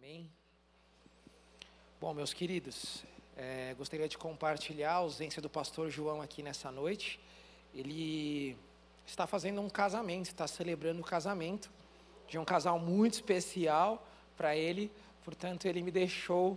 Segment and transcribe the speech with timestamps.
[0.00, 0.30] Amém?
[2.00, 3.04] Bom, meus queridos,
[3.36, 7.18] é, gostaria de compartilhar a ausência do pastor João aqui nessa noite.
[7.74, 8.56] Ele
[9.04, 11.68] está fazendo um casamento, está celebrando o casamento
[12.28, 14.06] de um casal muito especial
[14.36, 14.88] para ele,
[15.24, 16.56] portanto, ele me deixou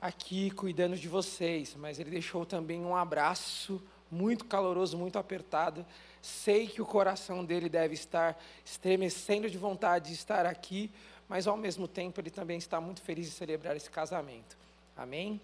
[0.00, 5.84] aqui cuidando de vocês, mas ele deixou também um abraço muito caloroso, muito apertado.
[6.22, 10.90] Sei que o coração dele deve estar estremecendo de vontade de estar aqui,
[11.30, 14.58] mas ao mesmo tempo ele também está muito feliz de celebrar esse casamento.
[14.96, 15.40] Amém?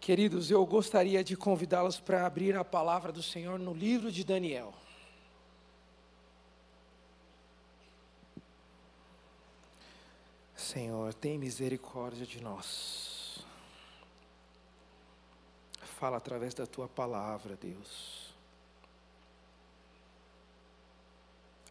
[0.00, 4.72] Queridos, eu gostaria de convidá-los para abrir a palavra do Senhor no livro de Daniel.
[10.54, 13.44] Senhor, tem misericórdia de nós.
[15.98, 18.32] Fala através da tua palavra, Deus.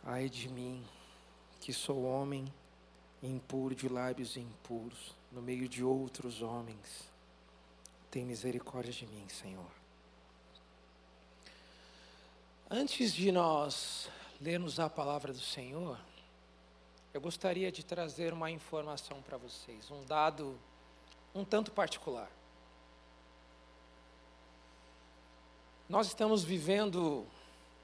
[0.03, 0.83] Ai de mim
[1.59, 2.45] que sou homem
[3.21, 7.09] impuro de lábios impuros, no meio de outros homens.
[8.09, 9.69] Tem misericórdia de mim, Senhor.
[12.69, 15.99] Antes de nós lermos a palavra do Senhor,
[17.13, 20.57] eu gostaria de trazer uma informação para vocês, um dado
[21.33, 22.29] um tanto particular.
[25.87, 27.25] Nós estamos vivendo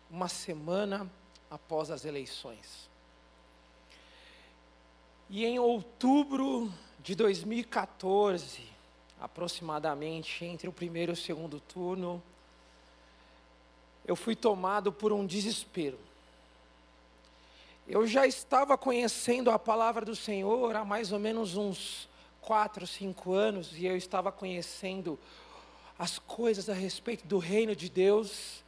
[0.09, 1.09] uma semana
[1.49, 2.89] após as eleições.
[5.29, 8.61] E em outubro de 2014,
[9.19, 12.21] aproximadamente entre o primeiro e o segundo turno,
[14.05, 15.97] eu fui tomado por um desespero.
[17.87, 22.07] Eu já estava conhecendo a palavra do Senhor há mais ou menos uns
[22.39, 25.19] quatro, cinco anos, e eu estava conhecendo
[25.97, 28.63] as coisas a respeito do reino de Deus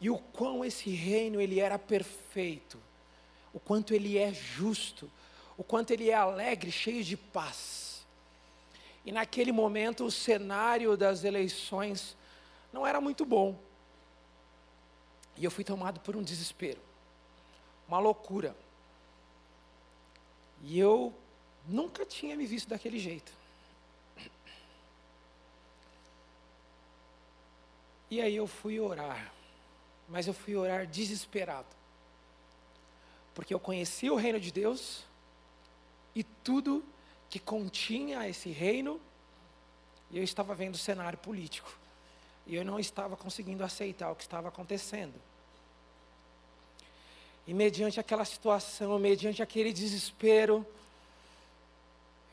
[0.00, 2.78] e o quão esse reino ele era perfeito,
[3.52, 5.10] o quanto ele é justo,
[5.56, 8.04] o quanto ele é alegre, cheio de paz.
[9.04, 12.16] E naquele momento o cenário das eleições
[12.72, 13.58] não era muito bom.
[15.36, 16.80] E eu fui tomado por um desespero,
[17.86, 18.56] uma loucura.
[20.62, 21.14] E eu
[21.66, 23.32] nunca tinha me visto daquele jeito.
[28.10, 29.32] E aí eu fui orar,
[30.08, 31.66] mas eu fui orar desesperado,
[33.34, 35.04] porque eu conhecia o reino de Deus,
[36.44, 36.84] tudo
[37.28, 39.00] que continha esse reino,
[40.10, 41.76] e eu estava vendo o cenário político,
[42.46, 45.14] e eu não estava conseguindo aceitar o que estava acontecendo.
[47.46, 50.64] E mediante aquela situação, mediante aquele desespero,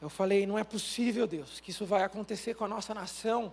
[0.01, 3.51] eu falei: não é possível, Deus, que isso vai acontecer com a nossa nação.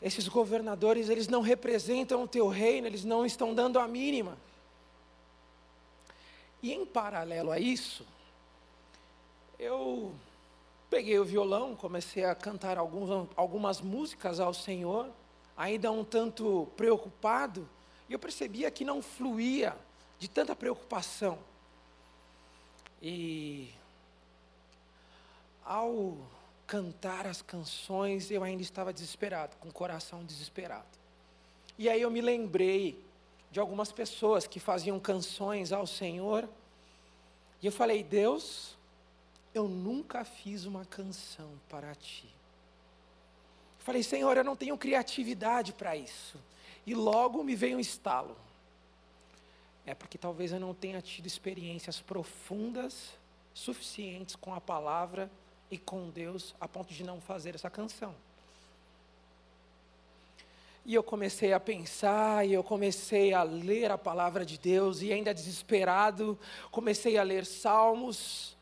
[0.00, 4.36] Esses governadores, eles não representam o teu reino, eles não estão dando a mínima.
[6.62, 8.06] E em paralelo a isso,
[9.60, 10.14] eu
[10.88, 15.10] peguei o violão, comecei a cantar alguns, algumas músicas ao Senhor,
[15.54, 17.68] ainda um tanto preocupado,
[18.08, 19.76] e eu percebia que não fluía
[20.18, 21.38] de tanta preocupação.
[23.02, 23.70] E
[25.62, 26.16] ao
[26.66, 30.98] cantar as canções, eu ainda estava desesperado, com o coração desesperado.
[31.78, 32.98] E aí eu me lembrei
[33.52, 36.48] de algumas pessoas que faziam canções ao Senhor,
[37.62, 38.79] e eu falei: Deus,
[39.54, 42.28] eu nunca fiz uma canção para ti.
[43.80, 46.38] Falei, Senhor, eu não tenho criatividade para isso.
[46.86, 48.36] E logo me veio um estalo.
[49.86, 53.10] É porque talvez eu não tenha tido experiências profundas
[53.54, 55.30] suficientes com a palavra
[55.70, 58.14] e com Deus a ponto de não fazer essa canção.
[60.84, 65.12] E eu comecei a pensar, e eu comecei a ler a palavra de Deus, e
[65.12, 66.38] ainda desesperado,
[66.70, 68.56] comecei a ler salmos.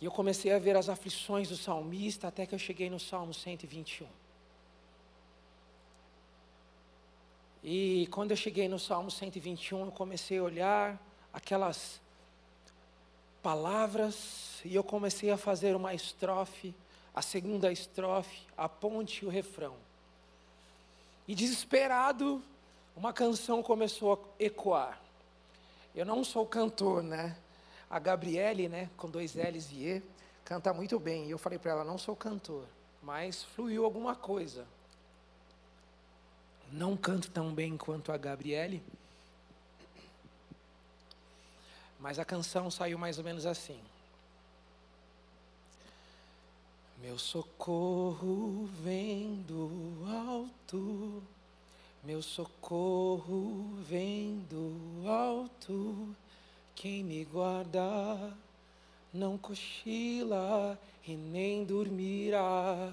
[0.00, 3.34] E eu comecei a ver as aflições do salmista até que eu cheguei no Salmo
[3.34, 4.06] 121.
[7.64, 10.98] E quando eu cheguei no Salmo 121, eu comecei a olhar
[11.32, 12.00] aquelas
[13.42, 16.74] palavras e eu comecei a fazer uma estrofe,
[17.12, 19.74] a segunda estrofe, a ponte e o refrão.
[21.26, 22.42] E desesperado,
[22.96, 25.00] uma canção começou a ecoar.
[25.94, 27.36] Eu não sou cantor, né?
[27.90, 30.02] A Gabriele, né, com dois L's E,
[30.44, 31.26] canta muito bem.
[31.26, 32.64] E eu falei para ela, não sou cantor,
[33.02, 34.66] mas fluiu alguma coisa.
[36.70, 38.82] Não canto tão bem quanto a Gabriele,
[41.98, 43.80] mas a canção saiu mais ou menos assim.
[47.00, 51.22] Meu socorro vem do alto,
[52.04, 56.14] meu socorro vem do alto
[56.80, 58.32] quem me guarda
[59.12, 62.92] não cochila e nem dormirá.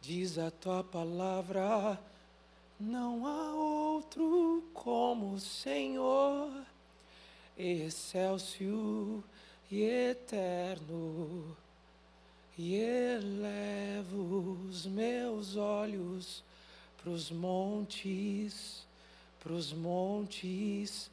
[0.00, 2.00] Diz a tua palavra,
[2.80, 6.50] não há outro como o Senhor,
[7.58, 9.22] excelso
[9.70, 11.54] e eterno.
[12.56, 16.42] E elevo os meus olhos
[16.96, 18.86] para os montes,
[19.40, 21.11] para os montes,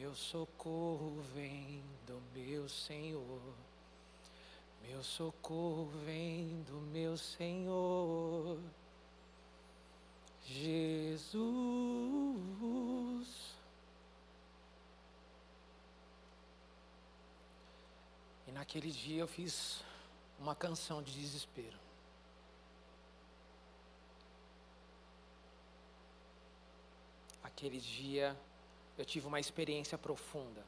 [0.00, 3.54] meu socorro vem do meu Senhor.
[4.80, 8.58] Meu socorro vem do meu Senhor.
[10.42, 11.36] Jesus.
[18.46, 19.84] E naquele dia eu fiz
[20.38, 21.78] uma canção de desespero.
[27.42, 28.34] Aquele dia
[29.00, 30.62] eu tive uma experiência profunda.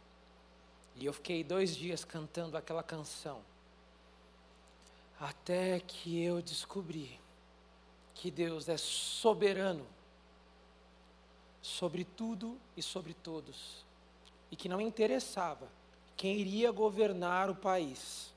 [0.96, 3.40] E eu fiquei dois dias cantando aquela canção.
[5.20, 7.20] Até que eu descobri
[8.14, 9.87] que Deus é soberano
[11.61, 13.84] sobre tudo e sobre todos.
[14.50, 15.69] E que não interessava
[16.17, 18.32] quem iria governar o país.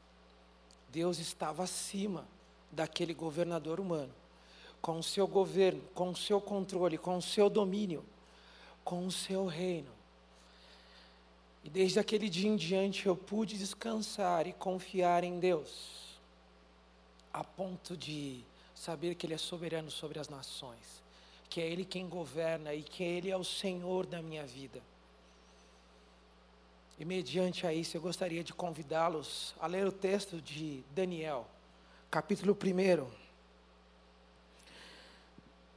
[0.89, 2.25] Deus estava acima
[2.71, 4.13] daquele governador humano,
[4.81, 8.03] com o seu governo, com o seu controle, com o seu domínio,
[8.85, 9.91] com o seu reino.
[11.63, 16.05] E desde aquele dia em diante eu pude descansar e confiar em Deus
[17.33, 18.41] a ponto de
[18.73, 21.03] saber que Ele é soberano sobre as nações,
[21.49, 24.81] que é Ele quem governa e que Ele é o Senhor da minha vida.
[26.97, 31.45] E mediante a isso, eu gostaria de convidá-los a ler o texto de Daniel,
[32.09, 33.11] capítulo 1,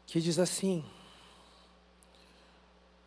[0.07, 0.85] que diz assim: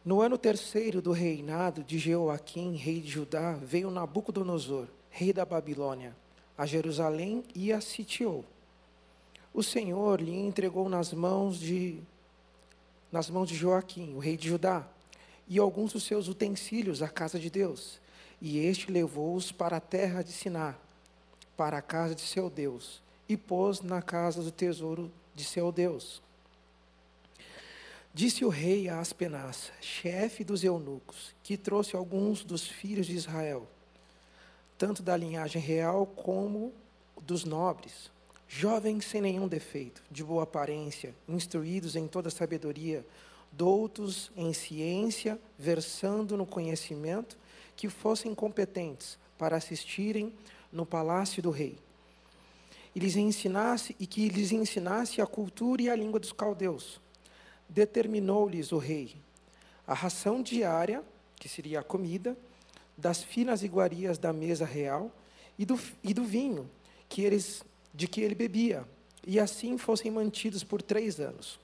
[0.03, 6.15] No ano terceiro do reinado de Jeoaquim, rei de Judá, veio Nabucodonosor, rei da Babilônia
[6.61, 8.45] a Jerusalém e a sitiou.
[9.51, 11.99] O Senhor lhe entregou nas mãos de
[13.11, 14.87] nas mãos de Joaquim, o rei de Judá,
[15.47, 17.99] e alguns dos seus utensílios à casa de Deus,
[18.39, 20.75] e este levou-os para a terra de Siná,
[21.57, 26.21] para a casa de seu Deus, e pôs na casa do tesouro de seu Deus.
[28.13, 33.65] Disse o rei a Aspenaz, chefe dos eunucos, que trouxe alguns dos filhos de Israel,
[34.77, 36.73] tanto da linhagem real como
[37.21, 38.11] dos nobres,
[38.49, 43.05] jovens sem nenhum defeito, de boa aparência, instruídos em toda sabedoria,
[43.49, 47.37] doutos em ciência, versando no conhecimento,
[47.77, 50.33] que fossem competentes para assistirem
[50.69, 51.77] no palácio do rei.
[52.93, 56.99] E lhes ensinasse e que lhes ensinasse a cultura e a língua dos caldeus.
[57.71, 59.15] Determinou-lhes o rei
[59.91, 61.03] a ração diária,
[61.35, 62.37] que seria a comida,
[62.97, 65.11] das finas iguarias da mesa real
[65.59, 66.69] e do, e do vinho
[67.09, 67.61] que eles,
[67.93, 68.85] de que ele bebia,
[69.27, 71.59] e assim fossem mantidos por três anos,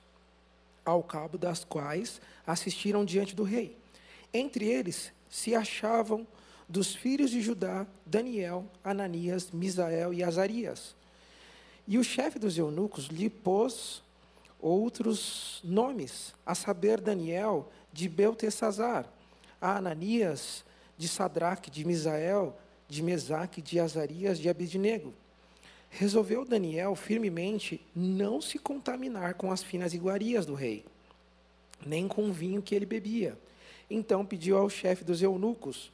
[0.84, 3.76] ao cabo das quais assistiram diante do rei.
[4.32, 6.26] Entre eles se achavam
[6.68, 10.94] dos filhos de Judá Daniel, Ananias, Misael e Azarias.
[11.86, 14.02] E o chefe dos eunucos lhe pôs
[14.60, 19.06] outros nomes, a saber Daniel de Beltesazar,
[19.60, 20.64] a Ananias
[20.96, 22.56] de Sadraque, de Misael,
[22.88, 25.12] de Mesaque, de Azarias, de Abednego.
[25.90, 30.84] Resolveu Daniel firmemente não se contaminar com as finas iguarias do rei,
[31.86, 33.38] nem com o vinho que ele bebia.
[33.90, 35.90] Então pediu ao chefe dos eunucos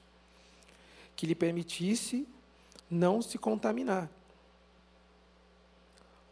[1.15, 2.27] que lhe permitisse
[2.91, 4.11] não se contaminar.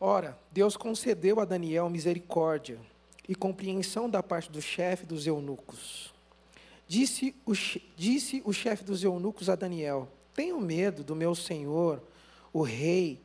[0.04, 2.76] Ora, Deus concedeu a Daniel misericórdia
[3.28, 6.12] e compreensão da parte do chefe dos eunucos.
[6.88, 7.52] Disse o,
[7.96, 12.02] disse o chefe dos eunucos a Daniel: Tenho medo do meu senhor,
[12.52, 13.20] o rei,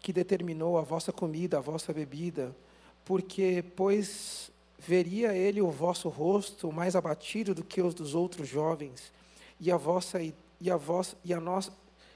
[0.00, 2.56] que determinou a vossa comida, a vossa bebida,
[3.04, 9.12] porque, pois, veria ele o vosso rosto mais abatido do que os dos outros jovens,
[9.60, 11.70] e a vossa, e a vossa, e a nossa,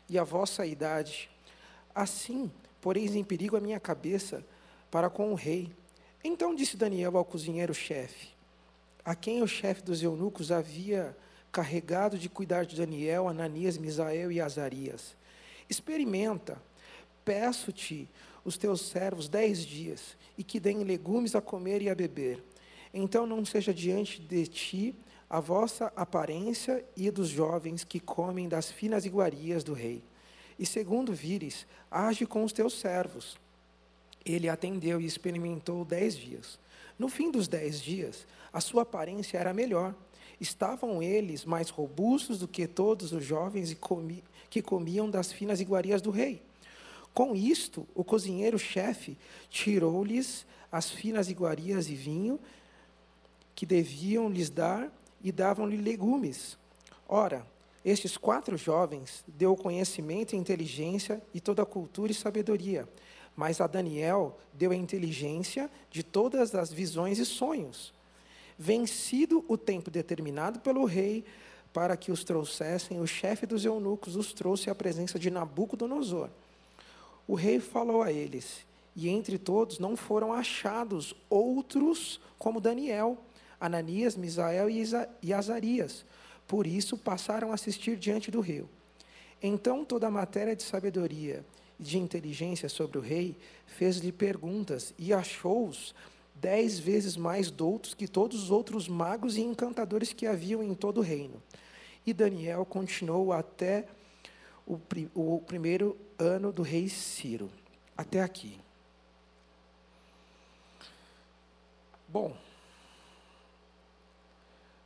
[0.09, 1.29] e a vossa idade.
[1.95, 4.45] Assim, poreis em perigo a minha cabeça
[4.91, 5.71] para com o rei.
[6.23, 8.29] Então disse Daniel ao cozinheiro-chefe:
[9.05, 11.17] a quem o chefe dos eunucos havia
[11.51, 15.17] carregado de cuidar de Daniel, Ananias, Misael e Azarias.
[15.69, 16.61] Experimenta,
[17.25, 18.09] peço-te
[18.45, 22.43] os teus servos dez dias, e que deem legumes a comer e a beber.
[22.93, 24.95] Então não seja diante de ti
[25.29, 30.03] a vossa aparência e dos jovens que comem das finas iguarias do rei.
[30.59, 33.39] E segundo vires, age com os teus servos.
[34.25, 36.59] Ele atendeu e experimentou dez dias.
[36.99, 39.95] No fim dos dez dias, a sua aparência era melhor,
[40.41, 43.77] Estavam eles mais robustos do que todos os jovens
[44.49, 46.41] que comiam das finas iguarias do rei.
[47.13, 49.19] Com isto, o cozinheiro-chefe
[49.51, 52.39] tirou-lhes as finas iguarias e vinho
[53.55, 54.93] que deviam lhes dar
[55.25, 56.57] e davam-lhe legumes.
[57.09, 57.45] Ora,
[57.85, 62.89] estes quatro jovens deu conhecimento e inteligência e toda a cultura e sabedoria,
[63.37, 67.93] mas a Daniel deu a inteligência de todas as visões e sonhos.
[68.59, 71.25] Vencido o tempo determinado pelo rei
[71.73, 76.29] para que os trouxessem, o chefe dos eunucos os trouxe à presença de Nabucodonosor.
[77.27, 78.67] O rei falou a eles,
[78.97, 83.17] e entre todos não foram achados outros como Daniel,
[83.61, 84.69] Ananias, Misael
[85.23, 86.05] e Azarias.
[86.49, 88.65] Por isso passaram a assistir diante do rei.
[89.41, 91.45] Então toda a matéria de sabedoria
[91.79, 93.37] e de inteligência sobre o rei
[93.67, 95.95] fez-lhe perguntas e achou-os
[96.35, 100.99] dez vezes mais doutos que todos os outros magos e encantadores que haviam em todo
[100.99, 101.41] o reino.
[102.07, 103.87] E Daniel continuou até
[104.67, 104.81] o,
[105.15, 107.51] o primeiro ano do rei Ciro.
[107.97, 108.59] Até aqui.
[112.09, 112.35] Bom,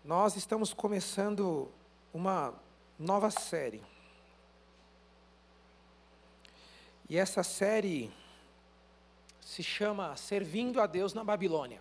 [0.05, 1.71] nós estamos começando
[2.13, 2.53] uma
[2.99, 3.81] nova série.
[7.09, 8.11] E essa série
[9.41, 11.81] se chama Servindo a Deus na Babilônia.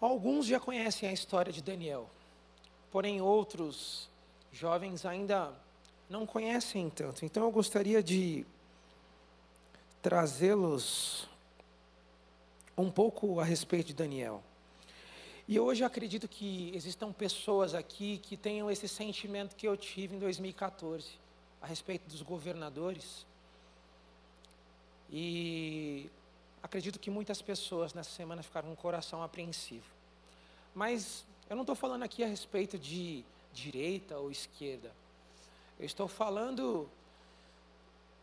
[0.00, 2.08] Alguns já conhecem a história de Daniel,
[2.90, 4.08] porém outros
[4.52, 5.52] jovens ainda
[6.10, 7.24] não conhecem tanto.
[7.24, 8.46] Então eu gostaria de
[10.02, 11.27] trazê-los
[12.82, 14.42] um pouco a respeito de Daniel.
[15.46, 20.14] E hoje eu acredito que existam pessoas aqui que tenham esse sentimento que eu tive
[20.14, 21.08] em 2014
[21.60, 23.26] a respeito dos governadores.
[25.10, 26.08] E
[26.62, 29.86] acredito que muitas pessoas nessa semana ficaram com o coração apreensivo.
[30.74, 34.92] Mas eu não estou falando aqui a respeito de direita ou esquerda.
[35.80, 36.88] Eu estou falando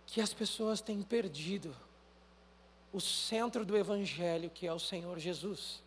[0.05, 1.75] que as pessoas têm perdido
[2.95, 5.83] o centro do Evangelho, que é o Senhor Jesus.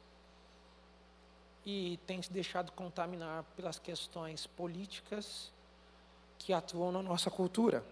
[1.64, 5.50] E têm se deixado contaminar pelas questões políticas
[6.38, 7.82] que atuam na nossa cultura.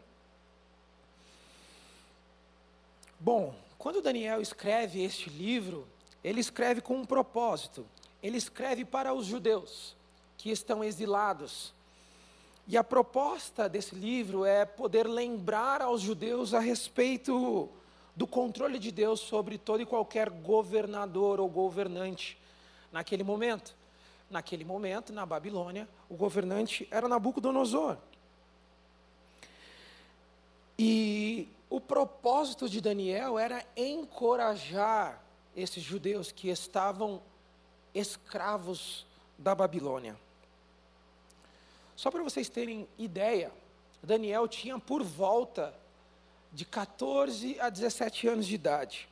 [3.18, 5.88] Bom, quando Daniel escreve este livro,
[6.22, 7.86] ele escreve com um propósito.
[8.22, 9.96] Ele escreve para os judeus
[10.36, 11.72] que estão exilados.
[12.68, 17.70] E a proposta desse livro é poder lembrar aos judeus a respeito
[18.16, 22.38] do controle de Deus sobre todo e qualquer governador ou governante
[22.90, 23.76] naquele momento.
[24.30, 27.98] Naquele momento, na Babilônia, o governante era Nabucodonosor.
[30.78, 35.22] E o propósito de Daniel era encorajar
[35.54, 37.22] esses judeus que estavam
[37.94, 39.06] escravos
[39.38, 40.16] da Babilônia.
[41.94, 43.52] Só para vocês terem ideia,
[44.02, 45.74] Daniel tinha por volta
[46.52, 49.08] de 14 a 17 anos de idade.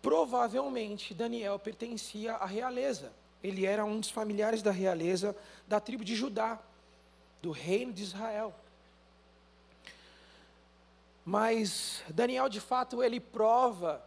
[0.00, 3.12] Provavelmente Daniel pertencia à realeza.
[3.42, 6.58] Ele era um dos familiares da realeza da tribo de Judá,
[7.40, 8.54] do reino de Israel.
[11.24, 14.02] Mas Daniel, de fato, ele prova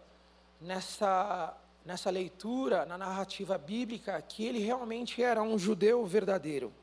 [0.59, 6.73] nessa, nessa leitura, na narrativa bíblica, que ele realmente era um judeu verdadeiro.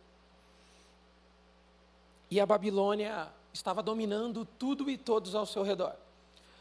[2.30, 5.94] E a Babilônia estava dominando tudo e todos ao seu redor.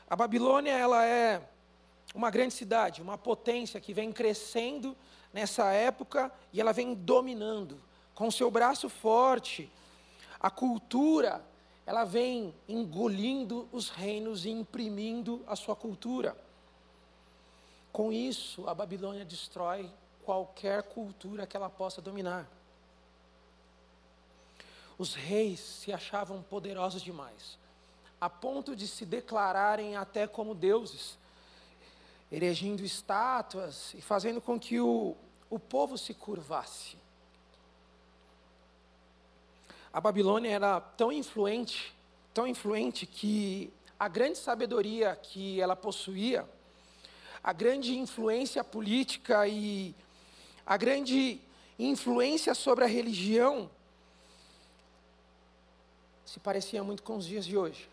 [0.10, 1.42] A Babilônia, ela é
[2.14, 4.96] uma grande cidade, uma potência que vem crescendo
[5.32, 7.82] nessa época e ela vem dominando
[8.14, 9.72] com seu braço forte.
[10.40, 11.44] A cultura,
[11.86, 16.36] ela vem engolindo os reinos e imprimindo a sua cultura.
[17.92, 19.90] Com isso, a Babilônia destrói
[20.24, 22.48] qualquer cultura que ela possa dominar
[25.02, 27.58] os reis se achavam poderosos demais,
[28.20, 31.18] a ponto de se declararem até como deuses,
[32.32, 35.16] erigindo estátuas e fazendo com que o,
[35.50, 36.98] o povo se curvasse.
[39.92, 41.96] A Babilônia era tão influente,
[42.32, 46.48] tão influente que a grande sabedoria que ela possuía,
[47.44, 49.96] a grande influência política e
[50.64, 51.42] a grande
[51.80, 53.68] influência sobre a religião
[56.32, 57.90] se parecia muito com os dias de hoje.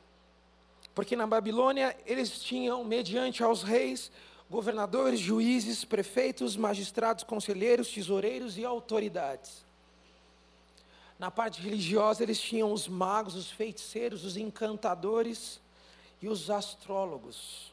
[0.95, 4.13] Porque na Babilônia eles tinham, mediante aos reis,
[4.49, 9.65] governadores, juízes, prefeitos, magistrados, conselheiros, tesoureiros e autoridades.
[11.19, 15.61] Na parte religiosa eles tinham os magos, os feiticeiros, os encantadores
[16.23, 17.73] e os astrólogos.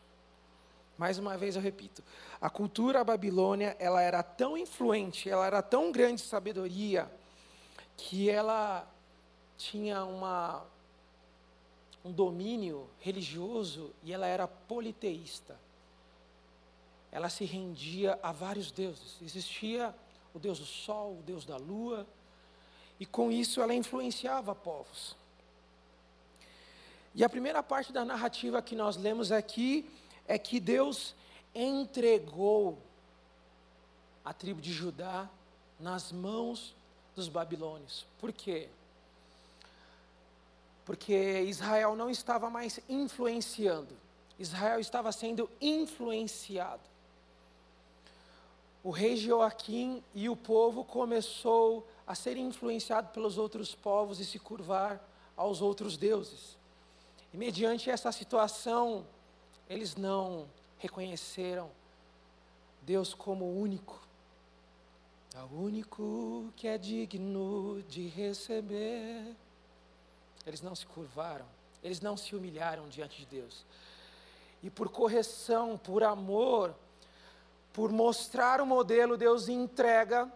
[0.97, 2.01] Mais uma vez eu repito,
[2.41, 7.07] a cultura babilônia, ela era tão influente, ela era tão grande sabedoria,
[7.95, 8.91] que ela
[9.57, 10.65] tinha uma,
[12.03, 15.57] um domínio religioso e ela era politeísta.
[17.11, 19.17] Ela se rendia a vários deuses.
[19.21, 19.95] Existia
[20.33, 22.05] o deus do sol, o deus da lua,
[22.99, 25.15] e com isso ela influenciava povos.
[27.13, 29.89] E a primeira parte da narrativa que nós lemos aqui
[30.27, 31.15] é que Deus
[31.53, 32.77] entregou
[34.23, 35.29] a tribo de Judá
[35.79, 36.75] nas mãos
[37.15, 38.05] dos babilônios.
[38.19, 38.67] Por quê?
[40.85, 43.97] Porque Israel não estava mais influenciando,
[44.37, 46.83] Israel estava sendo influenciado.
[48.83, 54.37] O rei Joaquim e o povo começou a ser influenciado pelos outros povos e se
[54.37, 55.03] curvar
[55.35, 56.55] aos outros deuses.
[57.33, 59.05] E mediante essa situação,
[59.67, 61.71] eles não reconheceram
[62.83, 63.99] Deus como único.
[65.33, 69.35] É o único que é digno de receber.
[70.45, 71.45] Eles não se curvaram,
[71.83, 73.65] eles não se humilharam diante de Deus.
[74.61, 76.75] E por correção, por amor,
[77.73, 80.31] por mostrar o modelo, Deus entrega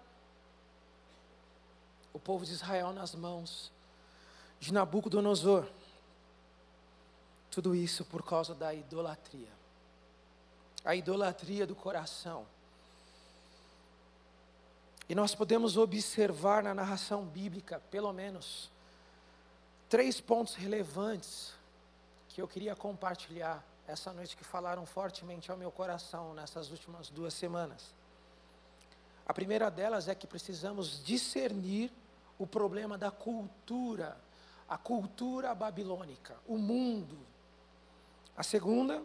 [2.14, 3.72] o povo de Israel nas mãos
[4.60, 5.66] de Nabucodonosor.
[7.50, 9.50] Tudo isso por causa da idolatria.
[10.84, 12.46] A idolatria do coração.
[15.08, 18.70] E nós podemos observar na narração bíblica, pelo menos,
[19.90, 21.52] três pontos relevantes
[22.30, 27.34] que eu queria compartilhar essa noite, que falaram fortemente ao meu coração nessas últimas duas
[27.34, 27.84] semanas.
[29.26, 31.92] A primeira delas é que precisamos discernir
[32.38, 34.16] o problema da cultura,
[34.68, 37.18] a cultura babilônica, o mundo.
[38.38, 39.04] A segunda,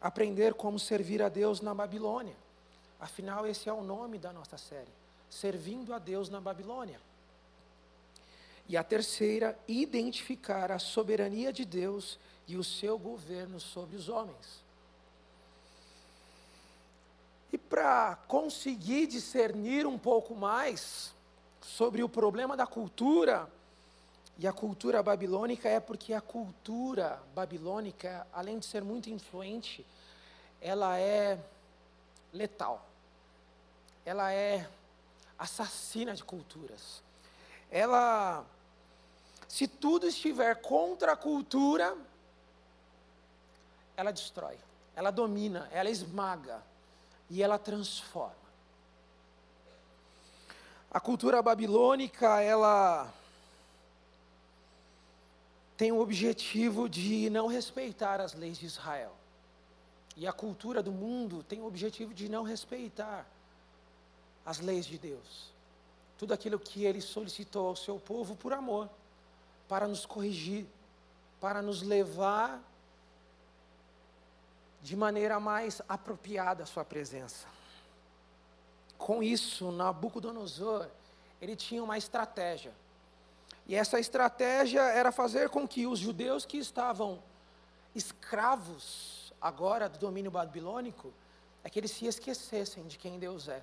[0.00, 2.36] aprender como servir a Deus na Babilônia.
[3.00, 4.92] Afinal, esse é o nome da nossa série:
[5.30, 7.00] Servindo a Deus na Babilônia.
[8.68, 14.64] E a terceira, identificar a soberania de Deus e o seu governo sobre os homens.
[17.52, 21.14] E para conseguir discernir um pouco mais
[21.60, 23.48] sobre o problema da cultura
[24.38, 29.86] e a cultura babilônica, é porque a cultura babilônica, além de ser muito influente,
[30.60, 31.38] ela é
[32.32, 32.84] letal.
[34.04, 34.68] Ela é
[35.38, 37.02] assassina de culturas.
[37.70, 38.44] Ela,
[39.48, 41.96] se tudo estiver contra a cultura,
[43.96, 44.58] ela destrói,
[44.96, 46.62] ela domina, ela esmaga
[47.30, 48.44] e ela transforma.
[50.90, 53.12] A cultura babilônica, ela
[55.76, 59.12] tem o objetivo de não respeitar as leis de Israel.
[60.16, 63.26] E a cultura do mundo tem o objetivo de não respeitar
[64.46, 65.52] as leis de Deus.
[66.16, 68.88] Tudo aquilo que ele solicitou ao seu povo por amor,
[69.68, 70.66] para nos corrigir,
[71.40, 72.62] para nos levar
[74.82, 77.46] de maneira mais apropriada à sua presença.
[78.98, 80.88] Com isso, Nabucodonosor,
[81.40, 82.72] ele tinha uma estratégia.
[83.66, 87.22] E essa estratégia era fazer com que os judeus que estavam
[87.94, 91.12] escravos agora do domínio babilônico,
[91.62, 93.62] é que eles se esquecessem de quem Deus é.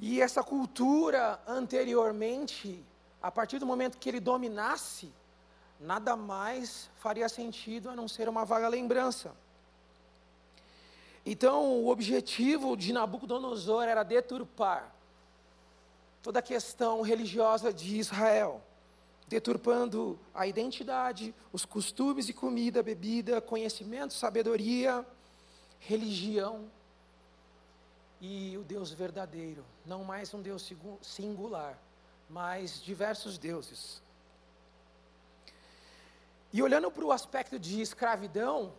[0.00, 2.84] E essa cultura anteriormente,
[3.22, 5.12] a partir do momento que ele dominasse,
[5.78, 9.32] nada mais faria sentido a não ser uma vaga lembrança.
[11.24, 14.92] Então, o objetivo de Nabucodonosor era deturpar
[16.20, 18.60] toda a questão religiosa de Israel,
[19.28, 25.06] deturpando a identidade, os costumes de comida, bebida, conhecimento, sabedoria,
[25.78, 26.68] religião
[28.20, 31.78] e o Deus verdadeiro, não mais um Deus singular,
[32.28, 34.02] mas diversos deuses.
[36.52, 38.74] E olhando para o aspecto de escravidão,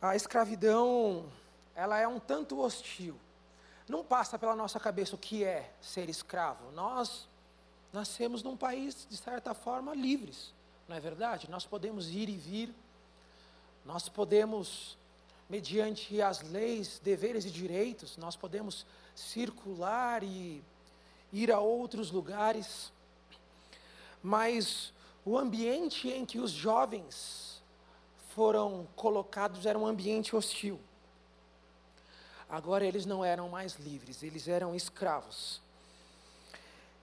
[0.00, 1.32] a escravidão,
[1.74, 3.18] ela é um tanto hostil.
[3.88, 6.70] Não passa pela nossa cabeça o que é ser escravo.
[6.72, 7.28] Nós
[7.92, 10.52] nascemos num país, de certa forma, livres,
[10.88, 11.50] não é verdade?
[11.50, 12.74] Nós podemos ir e vir,
[13.84, 14.98] nós podemos,
[15.48, 20.62] mediante as leis, deveres e direitos, nós podemos circular e
[21.34, 22.92] ir a outros lugares,
[24.22, 24.92] mas
[25.24, 27.60] o ambiente em que os jovens
[28.34, 30.80] foram colocados era um ambiente hostil.
[32.48, 35.60] Agora eles não eram mais livres, eles eram escravos.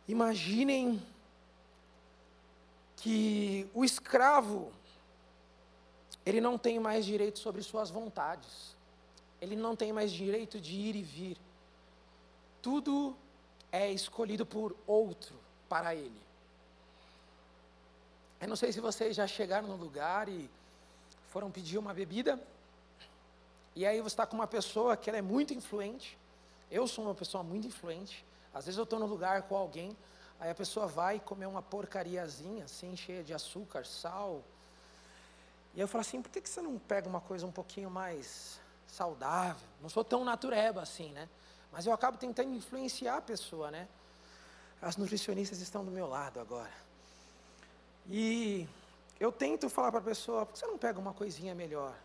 [0.08, 1.02] Imaginem
[2.96, 4.72] que o escravo,
[6.26, 8.76] ele não tem mais direito sobre suas vontades.
[9.42, 11.38] Ele não tem mais direito de ir e vir.
[12.62, 13.16] Tudo
[13.72, 15.36] é escolhido por outro
[15.70, 16.22] para ele.
[18.40, 20.50] Eu não sei se vocês já chegaram no lugar e
[21.30, 22.40] foram pedir uma bebida,
[23.76, 26.18] e aí você está com uma pessoa que ela é muito influente.
[26.70, 28.26] Eu sou uma pessoa muito influente.
[28.54, 29.96] Às vezes eu estou no lugar com alguém,
[30.40, 34.44] aí a pessoa vai comer uma porcariazinha, assim, cheia de açúcar, sal.
[35.74, 38.60] E eu falo assim, por que, que você não pega uma coisa um pouquinho mais
[38.88, 39.68] saudável?
[39.82, 41.30] Não sou tão natureba assim, né?
[41.72, 43.88] Mas eu acabo tentando influenciar a pessoa, né?
[44.82, 46.74] As nutricionistas estão do meu lado agora.
[48.10, 48.68] E
[49.20, 51.96] eu tento falar para a pessoa, por que você não pega uma coisinha melhor?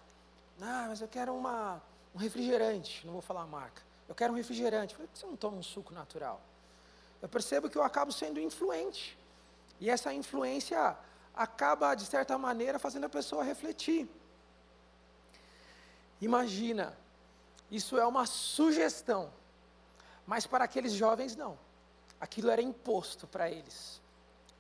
[0.61, 1.81] Ah, mas eu quero uma,
[2.15, 3.83] um refrigerante, não vou falar a marca.
[4.09, 4.95] Eu quero um refrigerante.
[4.95, 6.41] Por que você não toma um suco natural?
[7.21, 9.19] Eu percebo que eu acabo sendo influente.
[9.81, 10.97] E essa influência
[11.35, 14.09] acaba, de certa maneira, fazendo a pessoa refletir.
[16.21, 16.97] Imagina,
[17.71, 19.31] isso é uma sugestão,
[20.27, 21.59] mas para aqueles jovens não.
[22.21, 24.01] Aquilo era imposto para eles.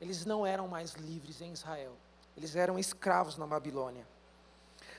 [0.01, 1.97] Eles não eram mais livres em Israel,
[2.37, 4.07] eles eram escravos na Babilônia.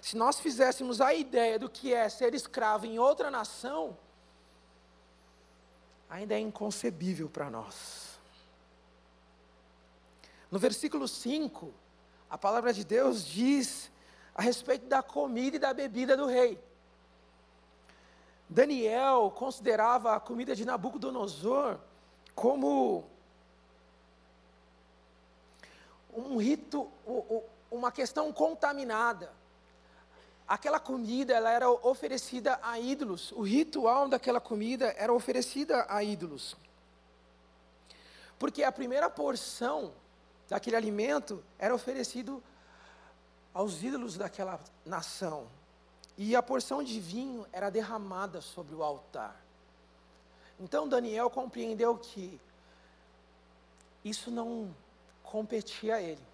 [0.01, 3.97] Se nós fizéssemos a ideia do que é ser escravo em outra nação,
[6.10, 8.17] ainda é inconcebível para nós.
[10.49, 11.73] No versículo 5,
[12.30, 13.91] a palavra de Deus diz
[14.34, 16.60] a respeito da comida e da bebida do rei.
[18.49, 21.77] Daniel considerava a comida de Nabucodonosor
[22.33, 23.03] como
[26.15, 26.89] um rito,
[27.69, 29.31] uma questão contaminada
[30.47, 33.31] aquela comida ela era oferecida a ídolos.
[33.33, 36.55] O ritual daquela comida era oferecida a ídolos.
[38.39, 39.91] Porque a primeira porção
[40.47, 42.41] daquele alimento era oferecido
[43.53, 45.47] aos ídolos daquela nação.
[46.17, 49.39] E a porção de vinho era derramada sobre o altar.
[50.60, 52.41] Então Daniel compreendeu que
[54.03, 54.75] isso não
[55.21, 56.25] competia a ele.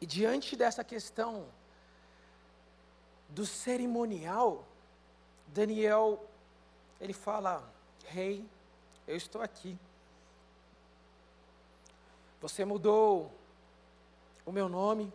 [0.00, 1.46] E diante dessa questão
[3.28, 4.64] do cerimonial,
[5.48, 6.24] Daniel,
[7.00, 7.62] ele fala:
[8.06, 8.48] Rei, hey,
[9.06, 9.78] eu estou aqui.
[12.40, 13.32] Você mudou
[14.44, 15.12] o meu nome,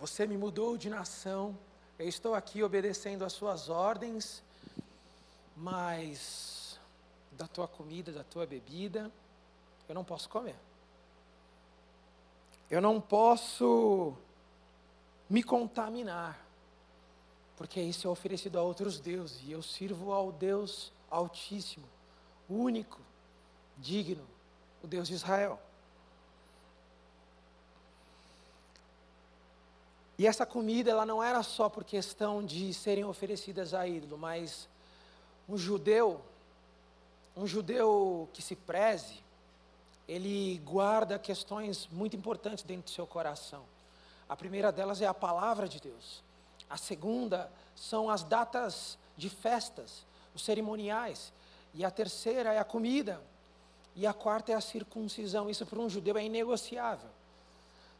[0.00, 1.56] você me mudou de nação,
[1.98, 4.42] eu estou aqui obedecendo às suas ordens,
[5.56, 6.80] mas
[7.32, 9.10] da tua comida, da tua bebida,
[9.88, 10.56] eu não posso comer.
[12.70, 14.16] Eu não posso
[15.28, 16.50] me contaminar
[17.60, 21.84] porque isso é oferecido a outros deuses, e eu sirvo ao Deus Altíssimo,
[22.48, 22.98] único,
[23.76, 24.26] digno,
[24.82, 25.60] o Deus de Israel.
[30.20, 34.68] E essa comida, ela não era só por questão de serem oferecidas a ídolo, mas
[35.48, 36.20] um judeu,
[37.34, 39.24] um judeu que se preze,
[40.06, 43.62] ele guarda questões muito importantes dentro do seu coração.
[44.28, 46.22] A primeira delas é a palavra de Deus.
[46.68, 50.04] A segunda são as datas de festas,
[50.34, 51.32] os cerimoniais.
[51.72, 53.22] E a terceira é a comida.
[53.96, 55.48] E a quarta é a circuncisão.
[55.48, 57.08] Isso para um judeu é inegociável.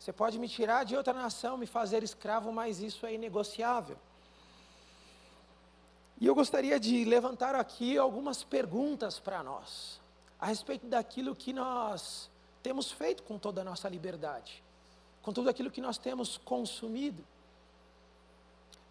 [0.00, 3.98] Você pode me tirar de outra nação, me fazer escravo, mas isso é inegociável.
[6.18, 10.00] E eu gostaria de levantar aqui algumas perguntas para nós,
[10.40, 12.30] a respeito daquilo que nós
[12.62, 14.62] temos feito com toda a nossa liberdade,
[15.20, 17.22] com tudo aquilo que nós temos consumido.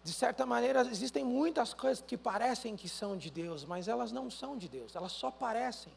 [0.04, 4.30] De certa maneira, existem muitas coisas que parecem que são de Deus, mas elas não
[4.30, 5.92] são de Deus, elas só parecem.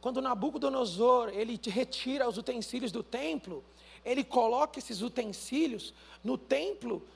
[0.00, 3.64] Quando Nabucodonosor, ele retira os utensílios do templo,
[4.04, 7.06] ele coloca esses utensílios no templo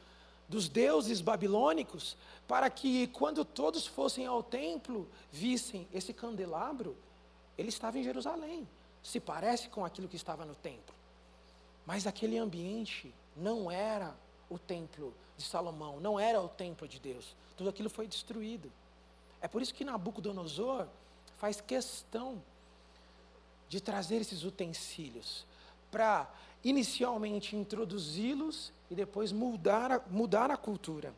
[0.49, 2.17] dos deuses babilônicos,
[2.47, 6.97] para que quando todos fossem ao templo, vissem esse candelabro,
[7.57, 8.69] ele estava em Jerusalém,
[9.03, 10.95] se parece com aquilo que estava no templo.
[11.87, 14.15] Mas aquele ambiente não era
[14.51, 17.35] o templo de Salomão, não era o templo de Deus.
[17.57, 18.71] Tudo aquilo foi destruído.
[19.41, 20.87] É por isso que Nabucodonosor
[21.39, 22.43] faz questão
[23.69, 25.47] de trazer esses utensílios
[25.91, 26.31] para
[26.65, 31.15] inicialmente introduzi-los e depois mudar a, mudar a cultura.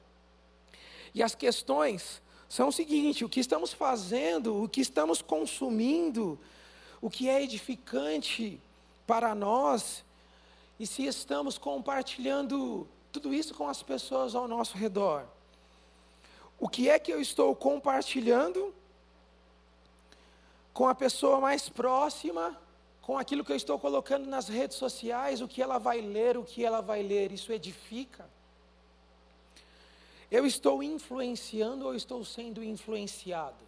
[1.15, 6.39] E as questões são o seguinte: o que estamos fazendo, o que estamos consumindo,
[7.01, 8.61] o que é edificante
[9.07, 10.05] para nós,
[10.79, 15.25] e se estamos compartilhando tudo isso com as pessoas ao nosso redor.
[16.59, 18.75] O que é que eu estou compartilhando
[20.73, 22.59] com a pessoa mais próxima,
[23.05, 26.43] com aquilo que eu estou colocando nas redes sociais, o que ela vai ler, o
[26.43, 28.27] que ela vai ler, isso edifica?
[30.31, 33.63] Eu estou influenciando ou estou sendo influenciado?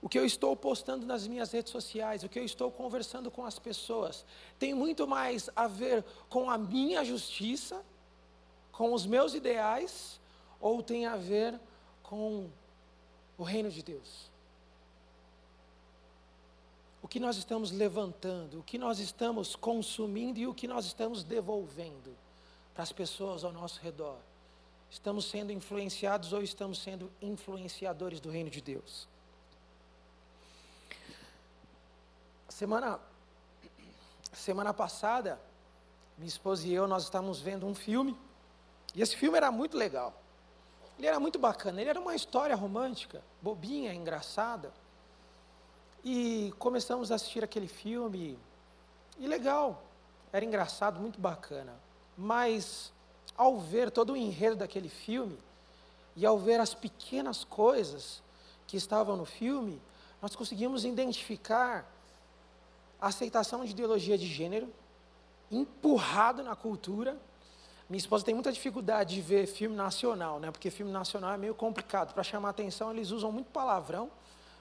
[0.00, 3.44] O que eu estou postando nas minhas redes sociais, o que eu estou conversando com
[3.44, 4.24] as pessoas,
[4.56, 7.84] tem muito mais a ver com a minha justiça,
[8.70, 10.20] com os meus ideais,
[10.60, 11.58] ou tem a ver
[12.00, 12.48] com
[13.36, 14.30] o reino de Deus?
[17.10, 22.16] Que nós estamos levantando, o que nós estamos consumindo e o que nós estamos devolvendo
[22.72, 24.16] para as pessoas ao nosso redor?
[24.88, 29.08] Estamos sendo influenciados ou estamos sendo influenciadores do reino de Deus?
[32.48, 33.00] Semana,
[34.32, 35.40] semana passada,
[36.16, 38.16] minha esposa e eu, nós estávamos vendo um filme,
[38.94, 40.14] e esse filme era muito legal.
[40.96, 44.72] Ele era muito bacana, ele era uma história romântica, bobinha, engraçada.
[46.04, 48.38] E começamos a assistir aquele filme,
[49.18, 49.82] e legal,
[50.32, 51.74] era engraçado, muito bacana.
[52.16, 52.92] Mas,
[53.36, 55.38] ao ver todo o enredo daquele filme,
[56.16, 58.22] e ao ver as pequenas coisas
[58.66, 59.80] que estavam no filme,
[60.20, 61.90] nós conseguimos identificar
[63.00, 64.68] a aceitação de ideologia de gênero,
[65.50, 67.16] empurrado na cultura.
[67.88, 70.50] Minha esposa tem muita dificuldade de ver filme nacional, né?
[70.50, 72.12] Porque filme nacional é meio complicado.
[72.12, 74.10] Para chamar atenção, eles usam muito palavrão,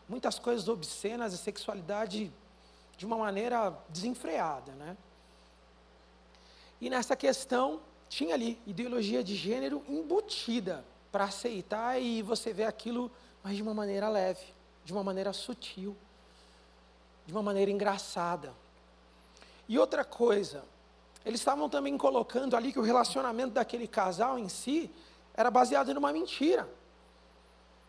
[0.10, 2.32] muitas coisas obscenas e sexualidade
[2.98, 4.98] de uma maneira desenfreada, né?
[6.82, 13.10] E nessa questão tinha ali ideologia de gênero embutida para aceitar e você vê aquilo,
[13.44, 14.46] mas de uma maneira leve,
[14.84, 15.96] de uma maneira sutil
[17.30, 18.52] de uma maneira engraçada.
[19.68, 20.64] E outra coisa,
[21.24, 24.90] eles estavam também colocando ali que o relacionamento daquele casal em si
[25.36, 26.68] era baseado numa mentira.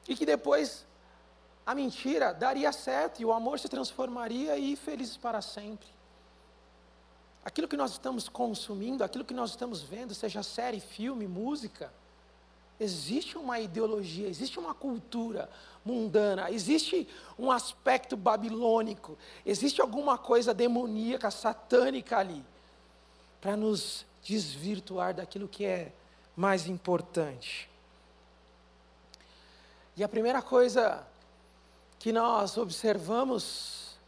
[0.07, 0.87] E que depois
[1.71, 5.87] a mentira daria certo e o amor se transformaria e felizes para sempre.
[7.45, 11.93] Aquilo que nós estamos consumindo, aquilo que nós estamos vendo, seja série, filme, música,
[12.81, 15.49] existe uma ideologia, existe uma cultura,
[15.85, 22.45] mundana, existe um aspecto babilônico, existe alguma coisa demoníaca, satânica ali,
[23.41, 25.93] para nos desvirtuar daquilo que é
[26.35, 27.71] mais importante.
[29.97, 31.07] E a primeira coisa
[32.01, 34.01] que nós observamos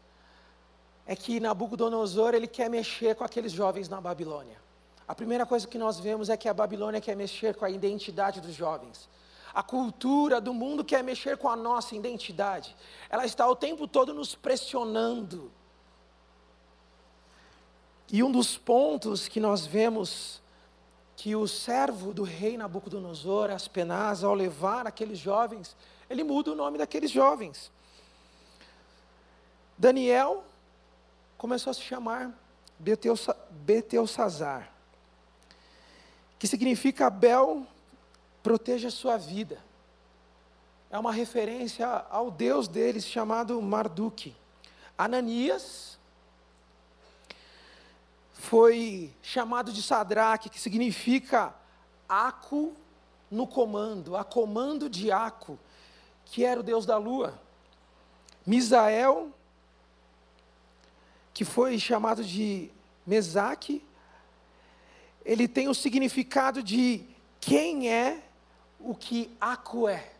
[1.05, 4.57] é que Nabucodonosor ele quer mexer com aqueles jovens na Babilônia.
[5.07, 8.41] A primeira coisa que nós vemos é que a Babilônia quer mexer com a identidade
[8.41, 9.07] dos jovens.
[9.53, 12.75] A cultura do mundo quer mexer com a nossa identidade.
[13.11, 15.51] Ela está o tempo todo nos pressionando.
[18.11, 20.41] E um dos pontos que nós vemos
[21.15, 25.77] que o servo do rei Nabucodonosor, Aspenaz, ao levar aqueles jovens,
[26.09, 27.71] ele muda o nome daqueles jovens.
[29.77, 30.43] Daniel
[31.37, 32.31] começou a se chamar
[33.51, 34.71] Betelsazar,
[36.37, 37.65] que significa Bel
[38.41, 39.57] proteja sua vida.
[40.89, 44.35] É uma referência ao Deus deles chamado Marduk.
[44.97, 45.97] Ananias
[48.33, 51.55] foi chamado de Sadraque, que significa
[52.07, 52.73] Aco
[53.31, 55.57] no comando, a comando de Aco,
[56.25, 57.39] que era o Deus da lua.
[58.45, 59.31] Misael,
[61.33, 62.69] que foi chamado de
[63.05, 63.83] Mesaque,
[65.25, 67.05] ele tem o significado de
[67.39, 68.23] quem é
[68.79, 70.11] o que Aco é,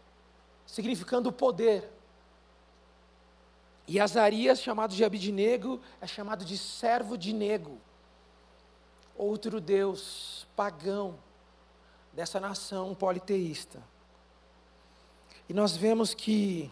[0.65, 1.89] significando poder.
[3.88, 7.78] E Azarias, chamado de Abidnego, é chamado de servo de nego,
[9.15, 11.19] outro Deus pagão
[12.13, 13.84] dessa nação politeísta.
[15.49, 16.71] E nós vemos que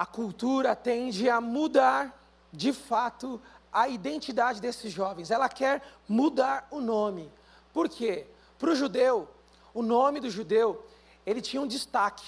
[0.00, 2.18] a cultura tende a mudar,
[2.50, 3.38] de fato,
[3.70, 5.30] a identidade desses jovens.
[5.30, 7.30] Ela quer mudar o nome.
[7.70, 8.26] Por quê?
[8.58, 9.28] Para o judeu,
[9.74, 10.82] o nome do judeu,
[11.26, 12.24] ele tinha um destaque.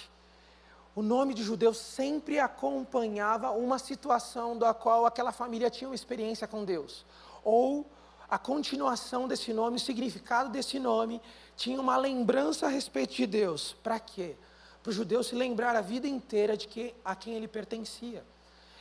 [0.94, 6.46] O nome de judeu sempre acompanhava uma situação da qual aquela família tinha uma experiência
[6.46, 7.06] com Deus.
[7.42, 7.86] Ou
[8.28, 11.22] a continuação desse nome, o significado desse nome,
[11.56, 13.74] tinha uma lembrança a respeito de Deus.
[13.82, 14.36] Para quê?
[14.82, 18.24] Para o judeu se lembrar a vida inteira de que, a quem ele pertencia.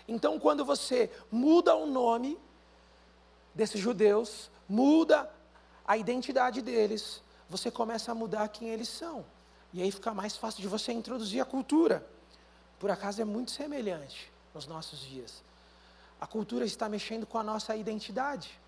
[0.08, 2.38] Então, quando você muda o nome
[3.54, 5.32] desses judeus, muda
[5.86, 9.26] a identidade deles, você começa a mudar quem eles são.
[9.74, 12.06] E aí fica mais fácil de você introduzir a cultura.
[12.80, 15.44] Por acaso é muito semelhante nos nossos dias.
[16.20, 18.60] A cultura está mexendo com a nossa identidade.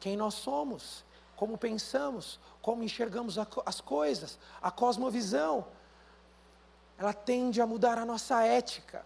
[0.00, 1.04] Quem nós somos,
[1.36, 5.66] como pensamos, como enxergamos as coisas, a cosmovisão.
[6.98, 9.04] Ela tende a mudar a nossa ética.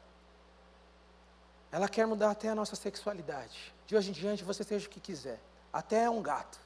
[1.70, 3.72] Ela quer mudar até a nossa sexualidade.
[3.86, 5.38] De hoje em diante você seja o que quiser,
[5.72, 6.58] até um gato.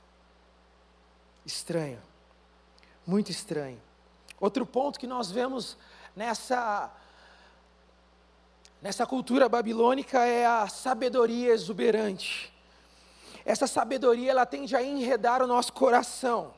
[1.44, 2.00] Estranho.
[3.06, 3.80] Muito estranho.
[4.40, 5.76] Outro ponto que nós vemos
[6.14, 6.90] nessa
[8.82, 12.52] nessa cultura babilônica é a sabedoria exuberante.
[13.44, 16.54] Essa sabedoria ela tende a enredar o nosso coração.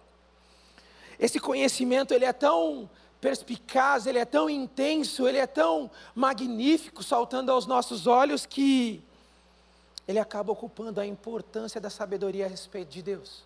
[1.19, 2.89] Esse conhecimento ele é tão
[3.21, 9.03] perspicaz, ele é tão intenso, ele é tão magnífico, saltando aos nossos olhos, que
[10.07, 13.45] ele acaba ocupando a importância da sabedoria a respeito de Deus.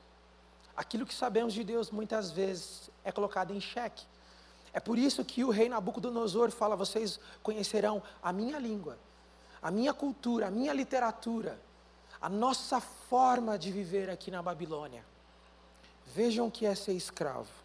[0.77, 4.05] Aquilo que sabemos de Deus muitas vezes é colocado em xeque.
[4.73, 8.97] É por isso que o rei Nabucodonosor fala: vocês conhecerão a minha língua,
[9.61, 11.59] a minha cultura, a minha literatura,
[12.21, 15.05] a nossa forma de viver aqui na Babilônia.
[16.15, 17.62] Vejam o que é ser escravo.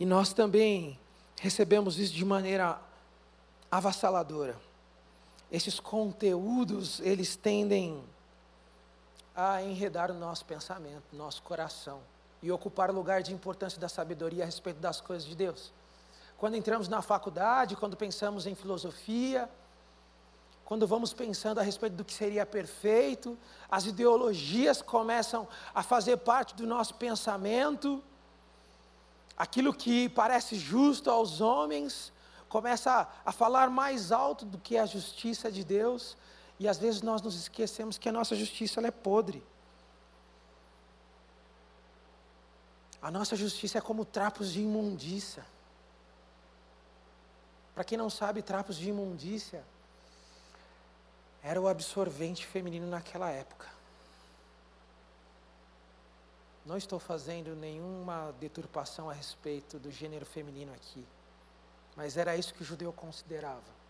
[0.00, 0.98] E nós também
[1.38, 2.80] recebemos isso de maneira
[3.70, 4.56] avassaladora.
[5.52, 8.02] Esses conteúdos, eles tendem
[9.36, 12.00] a enredar o nosso pensamento, nosso coração
[12.42, 15.70] e ocupar o lugar de importância da sabedoria a respeito das coisas de Deus.
[16.38, 19.50] Quando entramos na faculdade, quando pensamos em filosofia,
[20.64, 23.36] quando vamos pensando a respeito do que seria perfeito,
[23.70, 28.02] as ideologias começam a fazer parte do nosso pensamento,
[29.40, 32.12] aquilo que parece justo aos homens
[32.46, 36.14] começa a, falar mais alto do que a justiça de Deus,
[36.58, 39.42] e às vezes nós nos esquecemos que a nossa justiça é podre.
[43.00, 45.46] A nossa justiça é como trapos de imundícia.
[47.74, 49.64] Para quem não sabe, trapos de imundícia
[51.42, 53.79] era o absorvente feminino naquela época.
[56.64, 61.04] Não estou fazendo nenhuma deturpação a respeito do gênero feminino aqui,
[61.96, 63.80] mas era isso que o judeu considerava.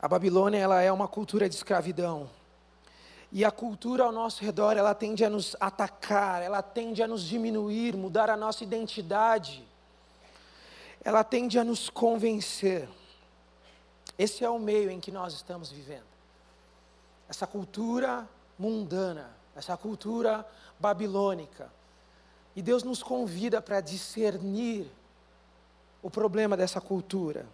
[0.00, 2.28] A Babilônia ela é uma cultura de escravidão.
[3.32, 7.22] E a cultura ao nosso redor, ela tende a nos atacar, ela tende a nos
[7.22, 9.66] diminuir, mudar a nossa identidade.
[11.02, 12.88] Ela tende a nos convencer.
[14.18, 16.06] Esse é o meio em que nós estamos vivendo.
[17.28, 20.46] Essa cultura mundana, essa cultura
[20.78, 21.72] babilônica.
[22.54, 24.90] E Deus nos convida para discernir
[26.02, 27.46] o problema dessa cultura.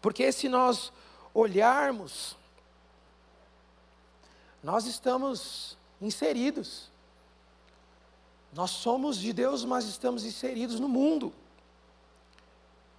[0.00, 0.92] Porque se nós
[1.34, 2.36] olharmos,
[4.62, 6.90] nós estamos inseridos.
[8.52, 11.32] Nós somos de Deus, mas estamos inseridos no mundo.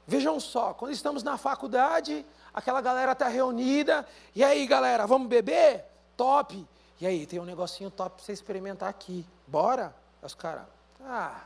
[0.07, 5.85] Vejam só, quando estamos na faculdade, aquela galera está reunida, e aí galera, vamos beber?
[6.17, 6.67] Top!
[7.01, 9.25] E aí, tem um negocinho top para você experimentar aqui.
[9.47, 9.95] Bora?
[10.21, 10.65] Os caras,
[11.03, 11.45] ah,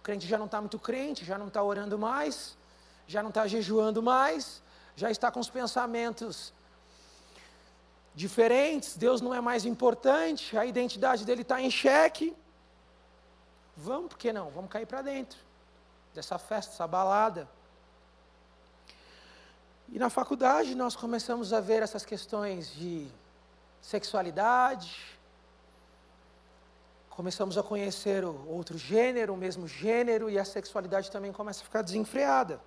[0.00, 2.58] o crente já não está muito crente, já não está orando mais,
[3.06, 4.60] já não está jejuando mais,
[4.96, 6.52] já está com os pensamentos
[8.16, 12.36] diferentes, Deus não é mais importante, a identidade dele está em xeque.
[13.76, 14.50] Vamos, por que não?
[14.50, 15.38] Vamos cair para dentro
[16.12, 17.48] dessa festa, dessa balada.
[19.88, 23.08] E na faculdade nós começamos a ver essas questões de
[23.80, 25.18] sexualidade,
[27.10, 31.82] começamos a conhecer outro gênero, o mesmo gênero, e a sexualidade também começa a ficar
[31.82, 32.60] desenfreada.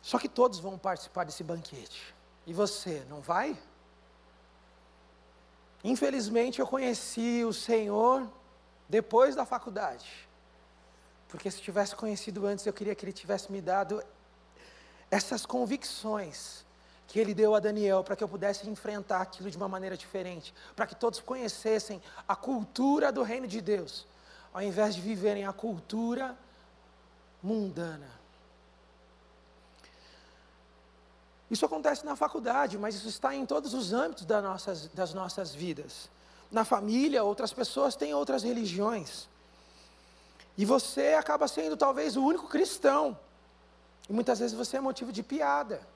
[0.00, 2.14] Só que todos vão participar desse banquete.
[2.46, 3.56] E você, não vai?
[5.84, 8.28] Infelizmente eu conheci o Senhor
[8.88, 10.28] depois da faculdade.
[11.28, 14.02] Porque se tivesse conhecido antes, eu queria que Ele tivesse me dado
[15.10, 16.64] essas convicções
[17.06, 20.54] que ele deu a Daniel para que eu pudesse enfrentar aquilo de uma maneira diferente,
[20.74, 24.06] para que todos conhecessem a cultura do reino de Deus,
[24.52, 26.36] ao invés de viverem a cultura
[27.42, 28.22] mundana.
[31.50, 35.54] Isso acontece na faculdade, mas isso está em todos os âmbitos das nossas, das nossas
[35.54, 36.08] vidas.
[36.50, 39.28] Na família, outras pessoas têm outras religiões.
[40.56, 43.18] E você acaba sendo talvez o único cristão.
[44.08, 45.86] E muitas vezes você é motivo de piada.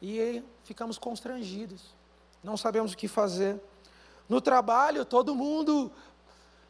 [0.00, 1.94] E ficamos constrangidos,
[2.42, 3.60] não sabemos o que fazer.
[4.28, 5.90] No trabalho, todo mundo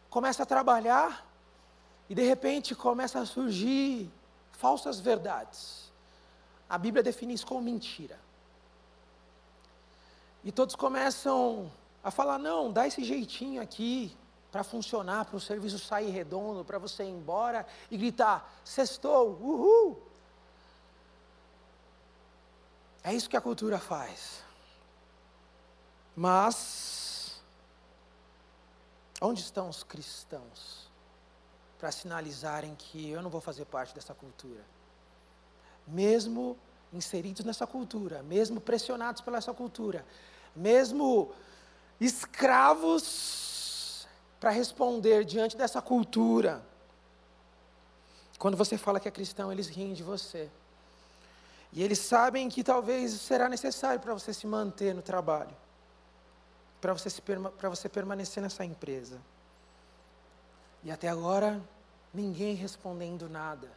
[0.09, 1.27] começa a trabalhar
[2.09, 4.11] e de repente começa a surgir
[4.53, 5.93] falsas verdades.
[6.69, 8.19] A Bíblia define isso como mentira.
[10.45, 11.71] E todos começam
[12.03, 14.17] a falar: não, dá esse jeitinho aqui
[14.51, 20.03] para funcionar, para o serviço sair redondo, para você ir embora e gritar: sextou, uhul.
[23.07, 24.45] É isso que a cultura faz.
[26.15, 27.41] Mas,
[29.23, 30.91] onde estão os cristãos
[31.79, 34.63] para sinalizarem que eu não vou fazer parte dessa cultura?
[35.87, 36.57] mesmo
[36.93, 40.05] inseridos nessa cultura, mesmo pressionados pela essa cultura,
[40.55, 41.33] mesmo
[42.01, 44.07] escravos
[44.41, 46.63] para responder diante dessa cultura.
[48.39, 50.51] Quando você fala que é cristão, eles riem de você.
[51.73, 55.55] E eles sabem que talvez será necessário para você se manter no trabalho,
[56.81, 59.21] para você, se, para você permanecer nessa empresa.
[60.83, 61.61] E até agora,
[62.15, 63.71] ninguém respondendo nada.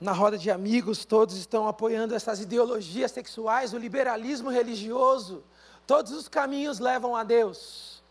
[0.00, 5.44] Na roda de amigos, todos estão apoiando essas ideologias sexuais, o liberalismo religioso.
[5.86, 8.02] Todos os caminhos levam a Deus.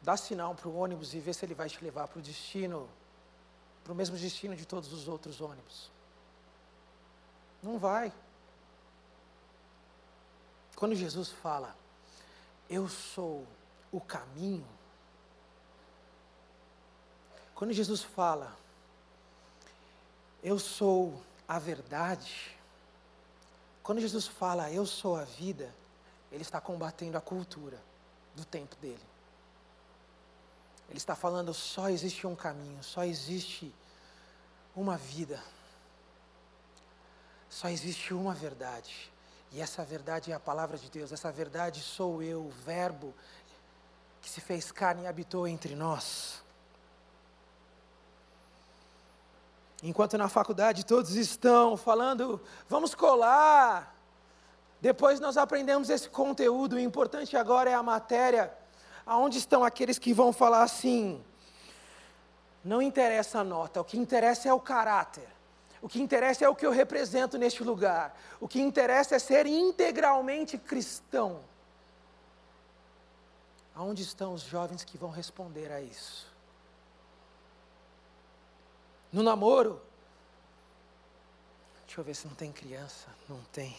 [0.00, 2.88] Dá sinal para o ônibus e vê se ele vai te levar para o destino
[3.82, 5.90] para o mesmo destino de todos os outros ônibus.
[7.62, 8.12] Não vai.
[10.76, 11.76] Quando Jesus fala,
[12.68, 13.46] eu sou
[13.92, 14.66] o caminho.
[17.54, 18.56] Quando Jesus fala,
[20.42, 22.56] eu sou a verdade.
[23.82, 25.72] Quando Jesus fala, eu sou a vida,
[26.32, 27.80] ele está combatendo a cultura
[28.34, 29.11] do tempo dele.
[30.88, 33.74] Ele está falando: só existe um caminho, só existe
[34.74, 35.42] uma vida,
[37.48, 39.10] só existe uma verdade.
[39.50, 43.14] E essa verdade é a palavra de Deus, essa verdade sou eu, o Verbo
[44.22, 46.42] que se fez carne e habitou entre nós.
[49.82, 53.94] Enquanto na faculdade todos estão falando, vamos colar.
[54.80, 58.52] Depois nós aprendemos esse conteúdo, o importante agora é a matéria
[59.06, 61.22] aonde estão aqueles que vão falar assim:
[62.64, 65.28] não interessa a nota, o que interessa é o caráter.
[65.80, 68.16] O que interessa é o que eu represento neste lugar.
[68.40, 71.40] O que interessa é ser integralmente cristão.
[73.74, 76.32] Aonde estão os jovens que vão responder a isso?
[79.12, 79.82] No namoro?
[81.84, 83.08] Deixa eu ver se não tem criança.
[83.28, 83.76] Não tem.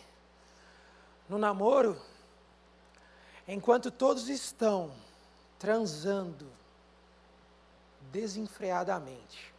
[1.29, 1.99] No namoro,
[3.47, 4.91] enquanto todos estão
[5.63, 6.45] transando
[8.11, 9.53] desenfreadamente,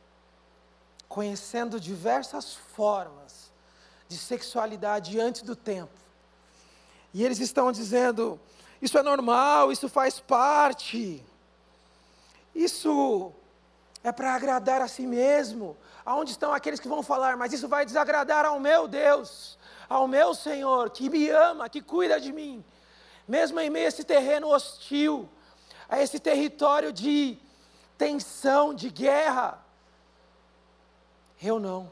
[1.09, 3.51] conhecendo diversas formas
[4.07, 5.99] de sexualidade antes do tempo.
[7.15, 8.39] E eles estão dizendo:
[8.83, 11.25] isso é normal, isso faz parte,
[12.55, 13.33] isso
[14.03, 15.75] é para agradar a si mesmo.
[16.05, 20.35] Aonde estão aqueles que vão falar, mas isso vai desagradar ao meu Deus, ao meu
[20.35, 22.63] Senhor, que me ama, que cuida de mim,
[23.27, 25.31] mesmo em meio a esse terreno hostil,
[25.89, 27.39] a esse território de
[27.97, 29.63] tensão, de guerra.
[31.43, 31.91] Eu não.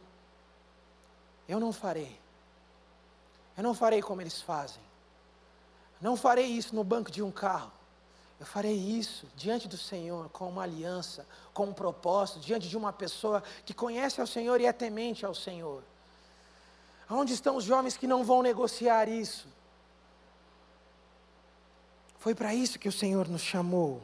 [1.49, 2.19] Eu não farei.
[3.57, 4.83] Eu não farei como eles fazem.
[6.01, 7.71] Não farei isso no banco de um carro.
[8.41, 11.25] Eu farei isso diante do Senhor, com uma aliança,
[11.55, 15.33] com um propósito, diante de uma pessoa que conhece ao Senhor e é temente ao
[15.33, 15.83] Senhor.
[17.09, 19.47] Onde estão os jovens que não vão negociar isso?
[22.23, 24.01] Foi para isso que o Senhor nos chamou.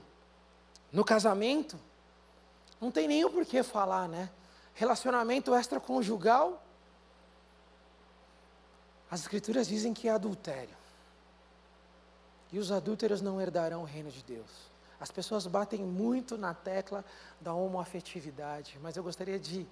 [0.91, 1.79] No casamento,
[2.81, 4.29] não tem nem o porquê falar, né?
[4.75, 6.61] Relacionamento extraconjugal,
[9.09, 10.77] as escrituras dizem que é adultério.
[12.51, 14.51] E os adúlteros não herdarão o reino de Deus.
[14.99, 17.05] As pessoas batem muito na tecla
[17.41, 19.65] da homoafetividade, mas eu gostaria de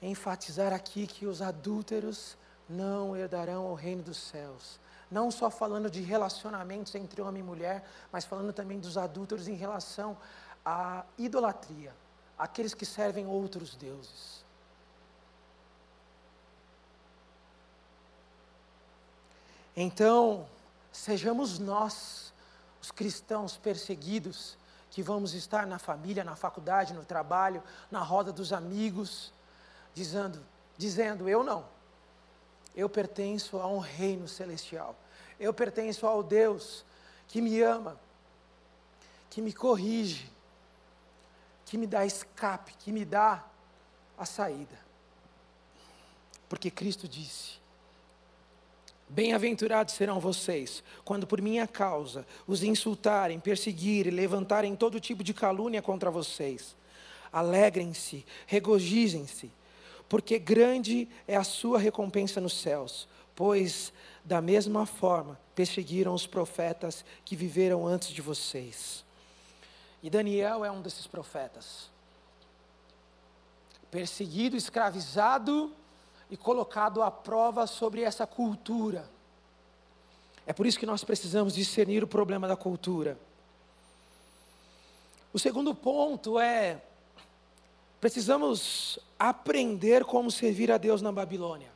[0.00, 2.36] enfatizar aqui que os adúlteros
[2.68, 4.78] não herdarão o reino dos céus
[5.10, 9.54] não só falando de relacionamentos entre homem e mulher, mas falando também dos adúlteros em
[9.54, 10.16] relação
[10.64, 11.94] à idolatria,
[12.38, 14.44] aqueles que servem outros deuses.
[19.76, 20.46] Então,
[20.90, 22.32] sejamos nós,
[22.82, 24.56] os cristãos perseguidos,
[24.90, 29.30] que vamos estar na família, na faculdade, no trabalho, na roda dos amigos,
[29.94, 30.42] dizendo,
[30.78, 31.75] dizendo eu não
[32.76, 34.94] eu pertenço a um reino celestial.
[35.40, 36.84] Eu pertenço ao Deus
[37.26, 37.98] que me ama,
[39.30, 40.30] que me corrige,
[41.64, 43.44] que me dá escape, que me dá
[44.18, 44.78] a saída.
[46.48, 47.58] Porque Cristo disse:
[49.08, 55.80] Bem-aventurados serão vocês, quando por minha causa os insultarem, perseguirem, levantarem todo tipo de calúnia
[55.80, 56.76] contra vocês.
[57.32, 59.50] Alegrem-se, regozijem-se
[60.08, 63.92] porque grande é a sua recompensa nos céus, pois
[64.24, 69.04] da mesma forma perseguiram os profetas que viveram antes de vocês.
[70.02, 71.90] E Daniel é um desses profetas.
[73.90, 75.72] Perseguido, escravizado
[76.30, 79.08] e colocado à prova sobre essa cultura.
[80.46, 83.18] É por isso que nós precisamos discernir o problema da cultura.
[85.32, 86.80] O segundo ponto é
[88.00, 91.70] precisamos aprender como servir a Deus na Babilônia.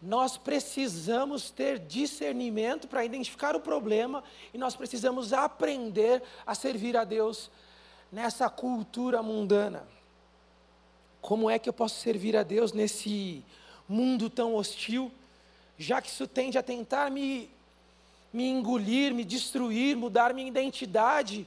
[0.00, 4.22] Nós precisamos ter discernimento para identificar o problema
[4.52, 7.50] e nós precisamos aprender a servir a Deus
[8.12, 9.86] nessa cultura mundana.
[11.20, 13.42] Como é que eu posso servir a Deus nesse
[13.88, 15.10] mundo tão hostil,
[15.78, 17.50] já que isso tende a tentar me,
[18.32, 21.46] me engolir, me destruir, mudar minha identidade,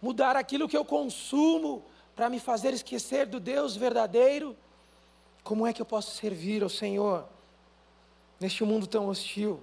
[0.00, 1.84] mudar aquilo que eu consumo
[2.14, 4.56] para me fazer esquecer do Deus verdadeiro?
[5.42, 7.26] Como é que eu posso servir ao Senhor
[8.38, 9.62] neste mundo tão hostil?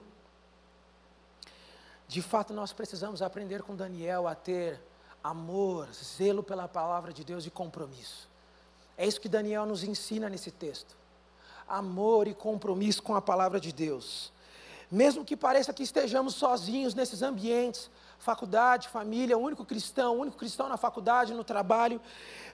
[2.08, 4.82] De fato, nós precisamos aprender com Daniel a ter
[5.24, 8.30] amor, zelo pela palavra de Deus e compromisso.
[8.98, 10.96] É isso que Daniel nos ensina nesse texto.
[11.68, 14.32] Amor e compromisso com a palavra de Deus.
[14.90, 17.90] Mesmo que pareça que estejamos sozinhos nesses ambientes,
[18.20, 22.02] faculdade, família, o único cristão, o único cristão na faculdade, no trabalho,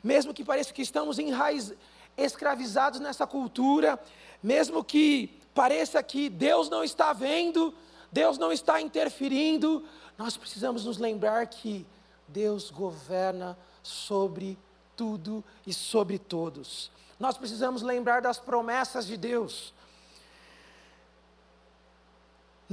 [0.04, 1.74] mesmo que pareça que estamos enraiz,
[2.18, 4.00] escravizados nessa cultura,
[4.42, 7.74] mesmo que pareça que Deus não está vendo,
[8.12, 9.84] Deus não está interferindo,
[10.18, 11.86] nós precisamos nos lembrar que
[12.28, 14.58] Deus governa sobre
[14.96, 16.92] tudo e sobre todos.
[17.20, 19.74] Nós precisamos lembrar das promessas de Deus.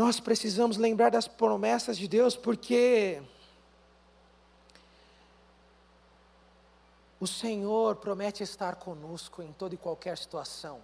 [0.00, 3.20] Nós precisamos lembrar das promessas de Deus porque
[7.20, 10.80] o Senhor promete estar conosco em toda e qualquer situação.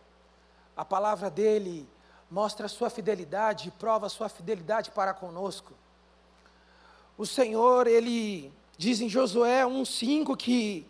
[0.77, 1.89] A palavra dele
[2.31, 5.73] mostra a sua fidelidade prova a sua fidelidade para conosco.
[7.17, 10.87] O Senhor, ele diz em Josué 1:5 que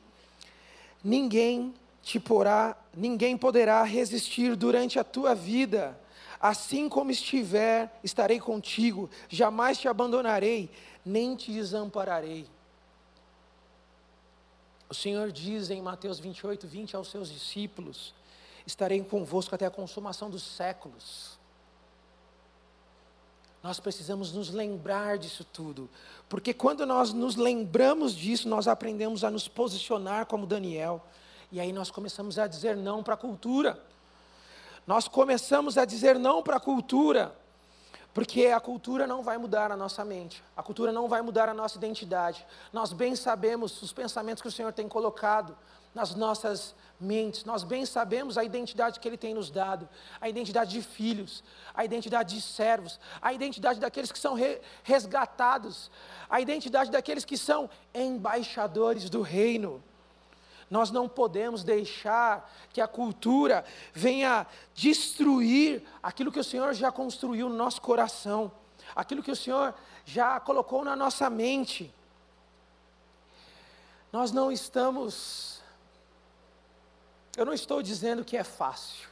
[1.05, 1.73] ninguém
[2.03, 5.97] te porá, ninguém poderá resistir durante a tua vida.
[6.41, 10.71] Assim como estiver, estarei contigo, jamais te abandonarei,
[11.05, 12.47] nem te desampararei.
[14.89, 18.15] O Senhor diz em Mateus 28, 20 aos seus discípulos:
[18.67, 21.37] Estarei convosco até a consumação dos séculos.
[23.63, 25.91] Nós precisamos nos lembrar disso tudo,
[26.29, 31.05] porque quando nós nos lembramos disso, nós aprendemos a nos posicionar como Daniel,
[31.51, 33.83] e aí nós começamos a dizer não para a cultura.
[34.87, 37.37] Nós começamos a dizer não para a cultura,
[38.15, 41.55] porque a cultura não vai mudar a nossa mente, a cultura não vai mudar a
[41.55, 42.47] nossa identidade.
[42.73, 45.57] Nós bem sabemos os pensamentos que o Senhor tem colocado
[45.93, 49.89] nas nossas mentes, nós bem sabemos a identidade que Ele tem nos dado,
[50.21, 51.43] a identidade de filhos,
[51.75, 55.91] a identidade de servos, a identidade daqueles que são re resgatados,
[56.29, 59.83] a identidade daqueles que são embaixadores do reino.
[60.71, 67.49] Nós não podemos deixar que a cultura venha destruir aquilo que o Senhor já construiu
[67.49, 68.51] no nosso coração,
[68.95, 71.93] aquilo que o Senhor já colocou na nossa mente.
[74.13, 75.61] Nós não estamos.
[77.37, 79.09] Eu não estou dizendo que é fácil.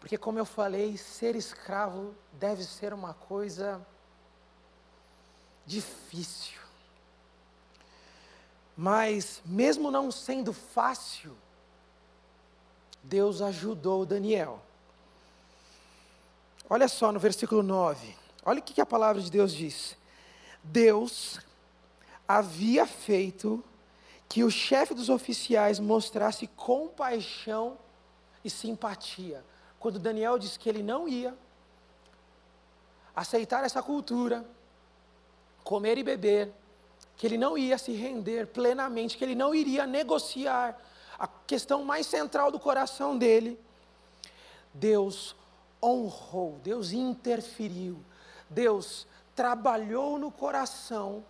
[0.00, 3.80] Porque, como eu falei, ser escravo deve ser uma coisa
[5.64, 6.63] difícil.
[8.76, 11.36] Mas, mesmo não sendo fácil,
[13.02, 14.60] Deus ajudou Daniel.
[16.68, 18.16] Olha só no versículo 9.
[18.44, 19.96] Olha o que a palavra de Deus diz.
[20.62, 21.38] Deus
[22.26, 23.62] havia feito
[24.28, 27.78] que o chefe dos oficiais mostrasse compaixão
[28.42, 29.44] e simpatia.
[29.78, 31.36] Quando Daniel disse que ele não ia
[33.14, 34.44] aceitar essa cultura,
[35.62, 36.52] comer e beber,
[37.16, 40.78] que ele não ia se render plenamente, que ele não iria negociar
[41.18, 43.58] a questão mais central do coração dele.
[44.72, 45.36] Deus
[45.82, 47.98] honrou, Deus interferiu,
[48.50, 51.24] Deus trabalhou no coração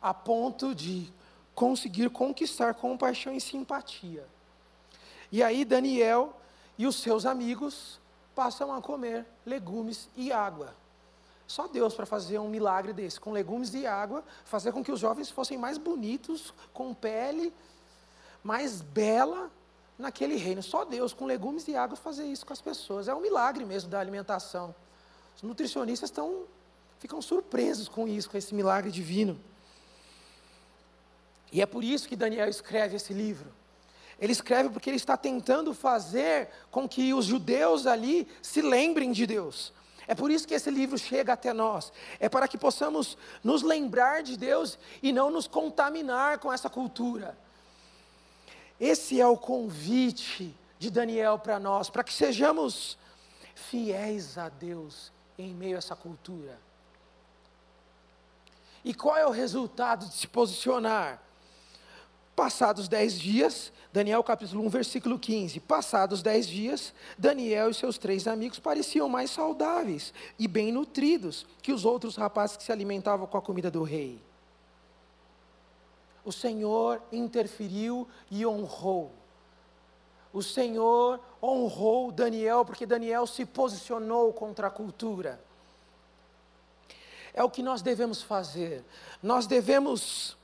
[0.00, 1.12] a ponto de
[1.54, 4.26] conseguir conquistar compaixão e simpatia.
[5.30, 6.34] E aí Daniel
[6.76, 8.00] e os seus amigos
[8.34, 10.74] passam a comer legumes e água.
[11.50, 15.00] Só Deus para fazer um milagre desse, com legumes e água, fazer com que os
[15.00, 17.52] jovens fossem mais bonitos, com pele
[18.44, 19.50] mais bela
[19.98, 20.62] naquele reino.
[20.62, 23.08] Só Deus, com legumes e água, fazer isso com as pessoas.
[23.08, 24.72] É um milagre mesmo da alimentação.
[25.36, 26.44] Os nutricionistas estão,
[27.00, 29.36] ficam surpresos com isso, com esse milagre divino.
[31.50, 33.52] E é por isso que Daniel escreve esse livro.
[34.20, 39.26] Ele escreve porque ele está tentando fazer com que os judeus ali se lembrem de
[39.26, 39.72] Deus.
[40.10, 41.92] É por isso que esse livro chega até nós.
[42.18, 47.38] É para que possamos nos lembrar de Deus e não nos contaminar com essa cultura.
[48.80, 52.98] Esse é o convite de Daniel para nós, para que sejamos
[53.54, 56.58] fiéis a Deus em meio a essa cultura.
[58.84, 61.22] E qual é o resultado de se posicionar?
[62.40, 65.60] Passados dez dias, Daniel capítulo 1, versículo 15.
[65.60, 71.70] Passados dez dias, Daniel e seus três amigos pareciam mais saudáveis e bem nutridos que
[71.70, 74.18] os outros rapazes que se alimentavam com a comida do rei.
[76.24, 79.12] O Senhor interferiu e honrou.
[80.32, 85.38] O Senhor honrou Daniel porque Daniel se posicionou contra a cultura.
[87.34, 88.82] É o que nós devemos fazer.
[89.22, 90.39] Nós devemos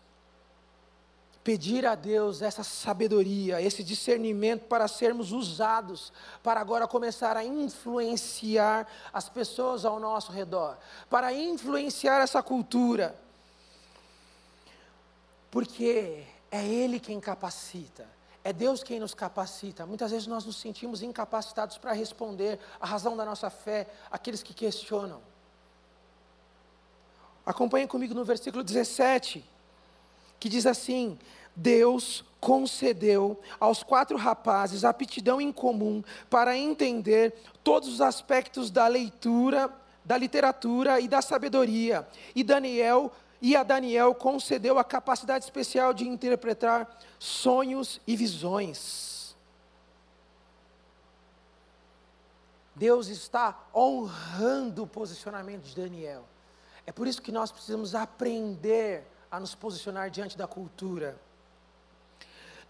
[1.46, 8.84] pedir a Deus essa sabedoria, esse discernimento para sermos usados, para agora começar a influenciar
[9.12, 10.76] as pessoas ao nosso redor,
[11.08, 13.16] para influenciar essa cultura.
[15.48, 18.08] Porque é Ele quem capacita.
[18.42, 19.86] É Deus quem nos capacita.
[19.86, 24.52] Muitas vezes nós nos sentimos incapacitados para responder a razão da nossa fé àqueles que
[24.52, 25.22] questionam.
[27.46, 29.55] Acompanhe comigo no versículo 17,
[30.38, 31.18] que diz assim:
[31.54, 37.34] Deus concedeu aos quatro rapazes aptidão em comum para entender
[37.64, 39.70] todos os aspectos da leitura,
[40.04, 42.06] da literatura e da sabedoria.
[42.34, 43.10] E Daniel
[43.40, 49.34] e a Daniel concedeu a capacidade especial de interpretar sonhos e visões.
[52.74, 56.24] Deus está honrando o posicionamento de Daniel.
[56.86, 59.04] É por isso que nós precisamos aprender
[59.36, 61.18] a nos posicionar diante da cultura.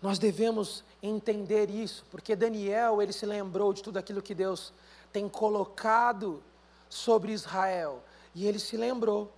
[0.02, 4.72] Nós devemos entender isso, porque Daniel, ele se lembrou de tudo aquilo que Deus
[5.12, 6.42] tem colocado
[6.88, 8.02] sobre Israel,
[8.34, 9.32] e ele se lembrou.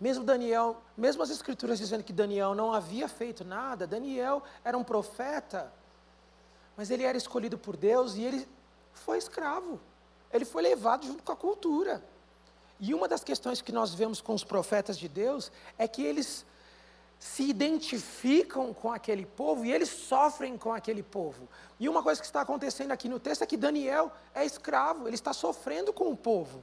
[0.00, 4.84] Mesmo Daniel, mesmo as escrituras dizendo que Daniel não havia feito nada, Daniel era um
[4.84, 5.72] profeta,
[6.76, 8.48] mas ele era escolhido por Deus e ele
[8.92, 9.78] foi escravo.
[10.32, 12.02] Ele foi levado junto com a cultura.
[12.80, 16.44] E uma das questões que nós vemos com os profetas de Deus é que eles
[17.18, 21.48] se identificam com aquele povo e eles sofrem com aquele povo.
[21.80, 25.16] E uma coisa que está acontecendo aqui no texto é que Daniel é escravo, ele
[25.16, 26.62] está sofrendo com o povo.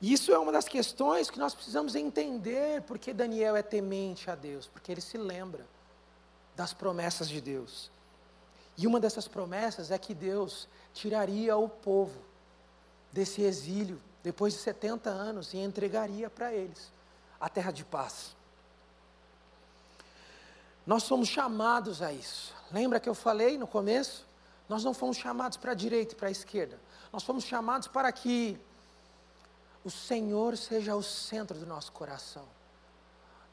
[0.00, 4.34] E isso é uma das questões que nós precisamos entender porque Daniel é temente a
[4.34, 5.66] Deus, porque ele se lembra
[6.54, 7.90] das promessas de Deus.
[8.76, 12.20] E uma dessas promessas é que Deus tiraria o povo
[13.10, 16.90] desse exílio depois de 70 anos e entregaria para eles
[17.38, 18.34] a terra de paz.
[20.84, 22.52] Nós somos chamados a isso.
[22.72, 24.26] Lembra que eu falei no começo?
[24.68, 26.76] Nós não fomos chamados para a direita e para a esquerda.
[27.12, 28.58] Nós fomos chamados para que
[29.84, 32.48] o Senhor seja o centro do nosso coração.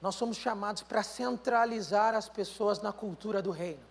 [0.02, 3.86] Nós somos chamados para centralizar as pessoas na cultura do reino.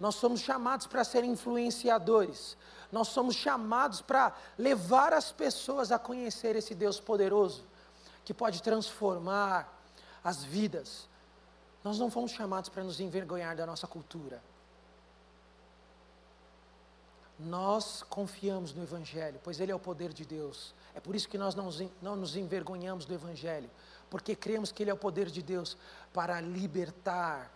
[0.00, 2.56] Nós somos chamados para ser influenciadores.
[2.90, 7.64] Nós somos chamados para levar as pessoas a conhecer esse Deus poderoso,
[8.24, 9.72] que pode transformar
[10.22, 11.08] as vidas.
[11.82, 14.42] Nós não fomos chamados para nos envergonhar da nossa cultura.
[17.38, 21.36] Nós confiamos no Evangelho, pois ele é o poder de Deus é por isso que
[21.36, 21.68] nós não,
[22.00, 23.70] não nos envergonhamos do Evangelho,
[24.08, 25.76] porque cremos que Ele é o poder de Deus
[26.10, 27.52] para libertar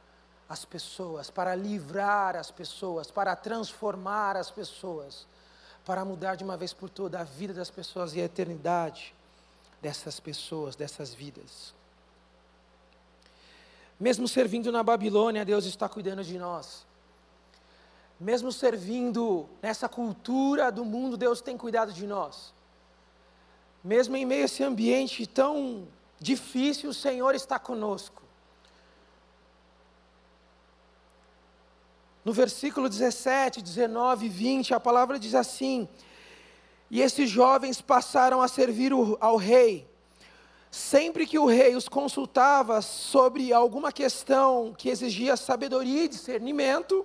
[0.51, 5.25] as pessoas, para livrar as pessoas, para transformar as pessoas,
[5.87, 9.15] para mudar de uma vez por toda a vida das pessoas e a eternidade
[9.81, 11.73] dessas pessoas, dessas vidas.
[13.99, 16.85] Mesmo servindo na Babilônia, Deus está cuidando de nós.
[18.19, 22.53] Mesmo servindo nessa cultura do mundo, Deus tem cuidado de nós.
[23.85, 25.87] Mesmo em meio a esse ambiente tão
[26.19, 28.21] difícil, o Senhor está conosco.
[32.25, 35.89] No versículo 17, 19 e 20, a palavra diz assim:
[36.91, 39.89] E esses jovens passaram a servir ao rei.
[40.71, 47.05] Sempre que o rei os consultava sobre alguma questão que exigia sabedoria e discernimento,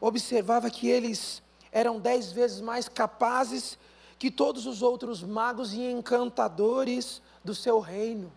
[0.00, 3.78] observava que eles eram dez vezes mais capazes
[4.18, 8.32] que todos os outros magos e encantadores do seu reino,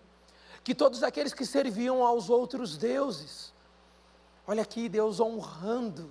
[0.63, 3.50] que todos aqueles que serviam aos outros deuses.
[4.51, 6.09] Olha aqui, Deus honrando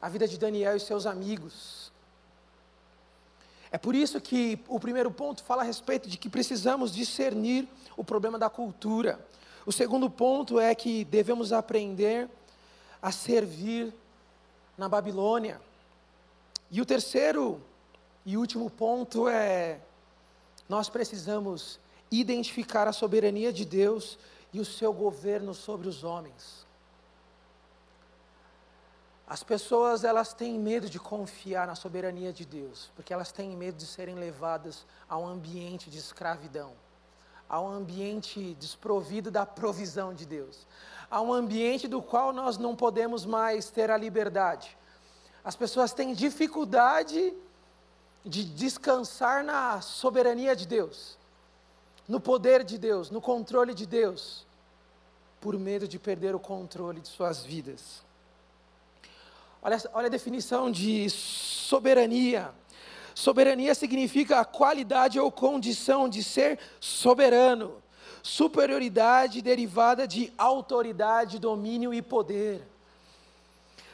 [0.00, 1.92] a vida de Daniel e seus amigos.
[3.70, 7.68] É por isso que o primeiro ponto fala a respeito de que precisamos discernir
[7.98, 9.20] o problema da cultura.
[9.66, 12.30] O segundo ponto é que devemos aprender
[13.02, 13.92] a servir
[14.78, 15.60] na Babilônia.
[16.70, 17.60] E o terceiro
[18.24, 19.78] e último ponto é:
[20.66, 21.78] nós precisamos
[22.10, 24.18] identificar a soberania de Deus
[24.50, 26.66] e o seu governo sobre os homens.
[29.28, 33.76] As pessoas elas têm medo de confiar na soberania de Deus, porque elas têm medo
[33.76, 36.72] de serem levadas a um ambiente de escravidão,
[37.46, 40.66] a um ambiente desprovido da provisão de Deus,
[41.10, 44.78] a um ambiente do qual nós não podemos mais ter a liberdade.
[45.44, 47.34] As pessoas têm dificuldade
[48.24, 51.18] de descansar na soberania de Deus,
[52.08, 54.46] no poder de Deus, no controle de Deus,
[55.38, 58.07] por medo de perder o controle de suas vidas.
[59.62, 62.50] Olha, olha a definição de soberania.
[63.14, 67.82] Soberania significa a qualidade ou condição de ser soberano,
[68.22, 72.62] superioridade derivada de autoridade, domínio e poder.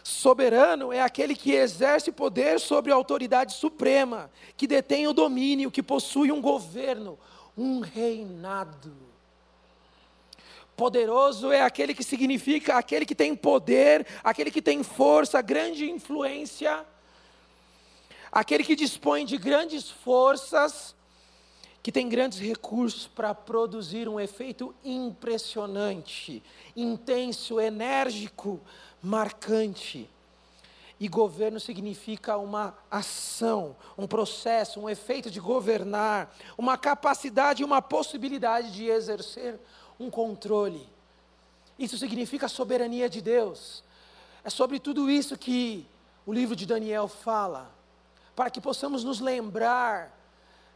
[0.02, 5.82] Soberano é aquele que exerce poder sobre a autoridade suprema, que detém o domínio, que
[5.82, 7.18] possui um governo,
[7.56, 9.13] um reinado.
[10.76, 16.84] Poderoso é aquele que significa aquele que tem poder, aquele que tem força, grande influência,
[18.32, 20.94] aquele que dispõe de grandes forças,
[21.80, 26.42] que tem grandes recursos para produzir um efeito impressionante,
[26.74, 28.60] intenso, enérgico,
[29.00, 30.10] marcante.
[30.98, 38.72] E governo significa uma ação, um processo, um efeito de governar, uma capacidade, uma possibilidade
[38.72, 39.60] de exercer
[39.98, 40.88] um controle.
[41.78, 43.82] Isso significa a soberania de Deus.
[44.42, 45.86] É sobre tudo isso que
[46.26, 47.70] o livro de Daniel fala,
[48.34, 50.12] para que possamos nos lembrar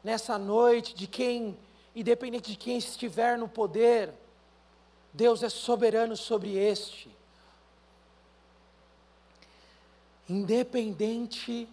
[0.03, 1.57] nessa noite de quem,
[1.95, 4.13] independente de quem estiver no poder,
[5.13, 7.11] Deus é soberano sobre este.
[10.29, 11.69] Independente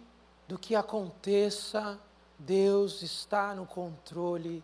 [0.48, 1.98] do que aconteça,
[2.38, 4.62] Deus está no controle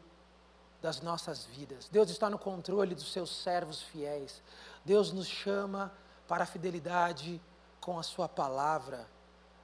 [0.82, 1.88] das nossas vidas.
[1.88, 4.42] Deus está no controle dos seus servos fiéis.
[4.84, 5.92] Deus nos chama
[6.26, 7.40] para a fidelidade
[7.80, 9.08] com a Sua palavra.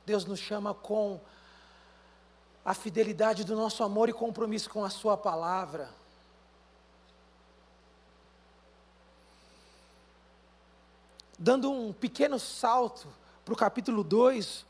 [0.06, 1.20] Deus nos chama com
[2.64, 5.90] a fidelidade do nosso amor e compromisso com a Sua palavra.
[11.36, 13.08] Dando um pequeno salto
[13.44, 14.64] para o capítulo 2,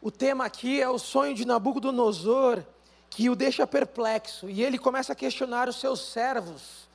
[0.00, 2.64] o tema aqui é o sonho de Nabucodonosor
[3.10, 6.88] que o deixa perplexo, e ele começa a questionar os seus servos,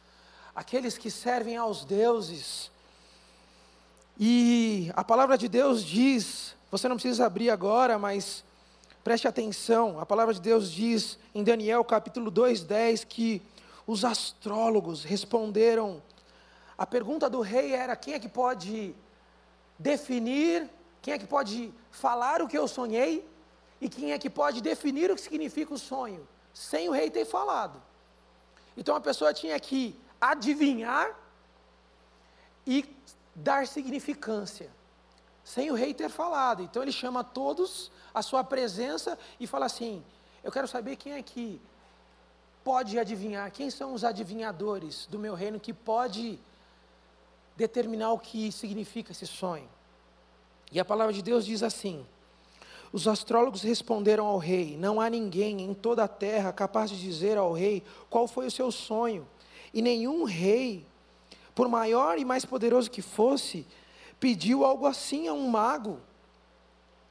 [0.56, 2.70] aqueles que servem aos deuses.
[4.20, 8.44] E a palavra de Deus diz, você não precisa abrir agora, mas
[9.04, 13.42] preste atenção, a palavra de Deus diz em Daniel capítulo 2, 10, que
[13.88, 16.02] os astrólogos responderam,
[16.78, 18.96] a pergunta do rei era: quem é que pode
[19.78, 20.70] definir,
[21.02, 23.28] quem é que pode falar o que eu sonhei?
[23.82, 27.26] E quem é que pode definir o que significa o sonho, sem o rei ter
[27.26, 27.82] falado?
[28.78, 31.18] Então a pessoa tinha que adivinhar
[32.66, 32.96] e
[33.34, 34.70] dar significância,
[35.44, 36.62] sem o rei ter falado.
[36.62, 40.04] Então ele chama todos à sua presença e fala assim:
[40.44, 41.60] Eu quero saber quem é que
[42.64, 46.40] pode adivinhar, quem são os adivinhadores do meu reino que pode
[47.58, 49.68] determinar o que significa esse sonho.
[50.72, 52.06] E a palavra de Deus diz assim:
[52.94, 57.38] os astrólogos responderam ao rei: Não há ninguém em toda a terra capaz de dizer
[57.38, 59.28] ao rei qual foi o seu sonho.
[59.74, 60.86] E nenhum rei,
[61.56, 63.66] por maior e mais poderoso que fosse,
[64.20, 66.00] pediu algo assim a um mago,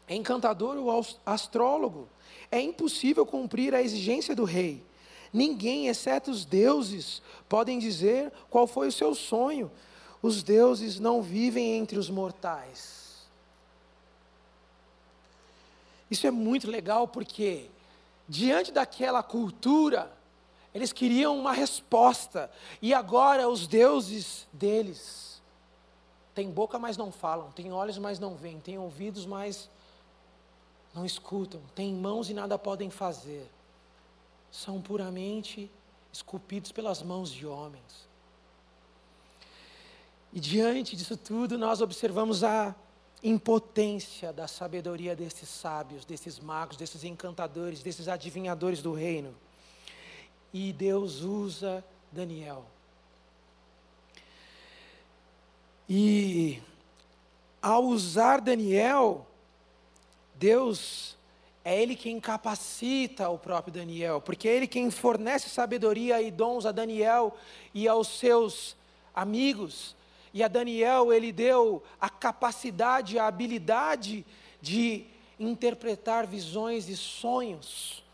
[0.08, 2.08] encantador ou astrólogo.
[2.50, 4.84] É impossível cumprir a exigência do rei.
[5.32, 9.70] Ninguém, exceto os deuses, podem dizer qual foi o seu sonho.
[10.20, 12.99] Os deuses não vivem entre os mortais.
[16.10, 17.70] Isso é muito legal porque,
[18.28, 20.12] diante daquela cultura,
[20.74, 22.50] eles queriam uma resposta,
[22.80, 25.42] e agora os deuses deles
[26.34, 29.68] têm boca, mas não falam, têm olhos, mas não veem, têm ouvidos, mas
[30.94, 33.48] não escutam, têm mãos e nada podem fazer,
[34.50, 35.70] são puramente
[36.12, 38.08] esculpidos pelas mãos de homens.
[40.32, 42.74] E diante disso tudo, nós observamos a
[43.22, 49.34] impotência da sabedoria desses sábios, desses magos, desses encantadores, desses adivinhadores do reino.
[50.52, 52.64] E Deus usa Daniel.
[55.88, 56.62] E
[57.60, 59.26] ao usar Daniel,
[60.34, 61.16] Deus
[61.64, 66.64] é Ele quem capacita o próprio Daniel, porque é Ele quem fornece sabedoria e dons
[66.64, 67.36] a Daniel
[67.74, 68.76] e aos seus
[69.14, 69.94] amigos
[70.32, 74.24] e a Daniel ele deu a capacidade, a habilidade
[74.60, 75.04] de
[75.38, 78.04] interpretar visões e sonhos.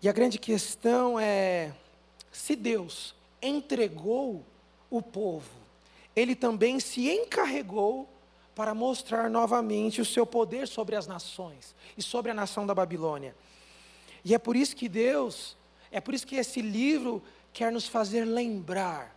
[0.00, 1.72] E a grande questão é:
[2.30, 4.44] se Deus entregou
[4.90, 5.50] o povo,
[6.14, 8.08] ele também se encarregou
[8.54, 13.34] para mostrar novamente o seu poder sobre as nações e sobre a nação da Babilônia.
[14.24, 15.56] E é por isso que Deus
[15.92, 17.22] É por isso que esse livro
[17.52, 19.14] quer nos fazer lembrar.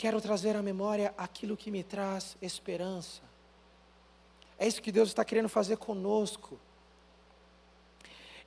[0.00, 3.20] Quero trazer à memória aquilo que me traz esperança.
[4.58, 6.58] É isso que Deus está querendo fazer conosco.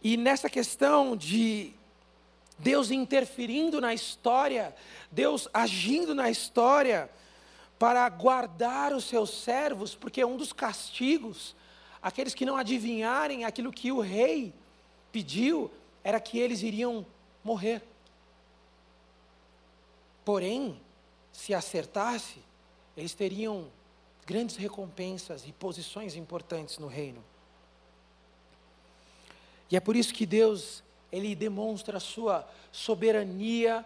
[0.02, 1.72] E nessa questão de
[2.58, 4.76] Deus interferindo na história,
[5.12, 7.08] Deus agindo na história
[7.78, 11.56] para guardar os seus servos, porque um dos castigos,
[12.02, 14.52] aqueles que não adivinharem aquilo que o rei
[15.12, 15.70] pediu,
[16.04, 17.06] era que eles iriam
[17.44, 17.84] morrer.
[20.26, 20.82] Porém,
[21.34, 22.38] se acertasse,
[22.96, 23.68] eles teriam
[24.26, 27.22] grandes recompensas e posições importantes no reino.
[29.70, 33.84] E é por isso que Deus, ele demonstra a sua soberania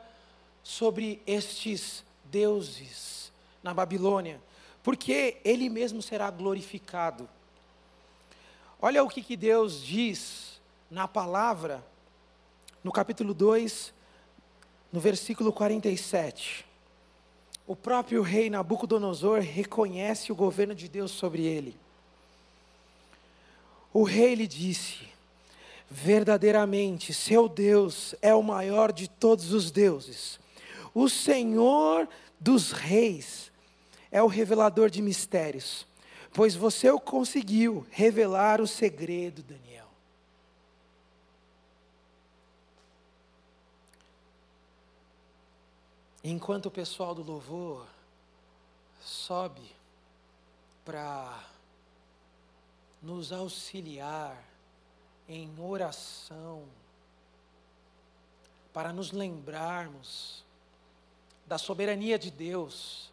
[0.61, 3.31] sobre estes deuses
[3.63, 4.41] na Babilônia,
[4.83, 7.27] porque ele mesmo será glorificado.
[8.81, 10.59] Olha o que, que Deus diz
[10.91, 11.83] na palavra,
[12.83, 13.93] no capítulo 2,
[14.91, 16.66] no versículo 47.
[17.67, 21.75] O próprio rei Nabucodonosor reconhece o governo de Deus sobre ele.
[23.93, 24.99] O rei lhe disse:
[25.89, 30.39] Verdadeiramente, seu Deus é o maior de todos os deuses.
[30.93, 32.07] O Senhor
[32.39, 33.51] dos reis
[34.09, 35.85] é o revelador de mistérios,
[36.31, 39.66] pois você o conseguiu revelar o segredo, Daniel.
[46.29, 47.87] Enquanto o pessoal do louvor
[49.01, 49.71] sobe
[50.83, 51.41] para
[53.01, 54.43] nos auxiliar
[55.25, 56.65] em oração,
[58.73, 60.43] para nos lembrarmos
[61.45, 63.09] da soberania de Deus,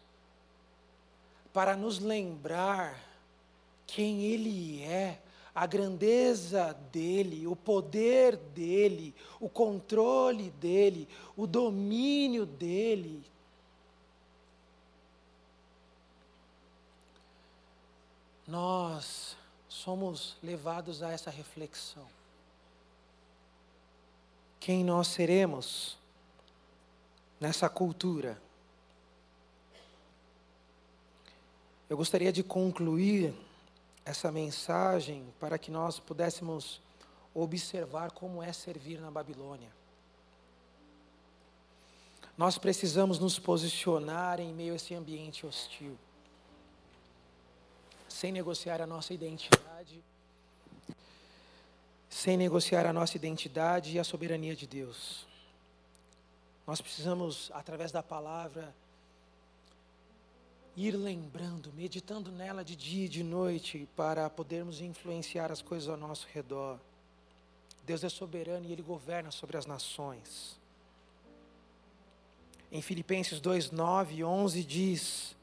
[1.53, 3.01] para nos lembrar
[3.87, 5.21] quem Ele é,
[5.55, 13.23] a grandeza dele, o poder dele, o controle dele, o domínio dele.
[18.45, 19.37] Nós
[19.69, 22.05] somos levados a essa reflexão.
[24.59, 25.97] Quem nós seremos
[27.39, 28.41] nessa cultura?
[31.89, 33.33] Eu gostaria de concluir
[34.05, 36.79] essa mensagem para que nós pudéssemos
[37.33, 39.69] observar como é servir na Babilônia.
[42.37, 45.97] Nós precisamos nos posicionar em meio a esse ambiente hostil,
[48.07, 50.03] sem negociar a nossa identidade,
[52.09, 55.25] sem negociar a nossa identidade e a soberania de Deus.
[56.67, 58.73] Nós precisamos, através da palavra,
[60.75, 65.95] ir lembrando, meditando nela de dia e de noite, para podermos influenciar as coisas ao
[65.95, 66.79] nosso redor.
[67.85, 70.59] Deus é soberano e Ele governa sobre as nações.
[72.71, 75.35] Em Filipenses 2, 9 e 11 diz: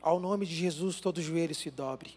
[0.00, 2.16] Ao nome de Jesus todo joelho se dobre,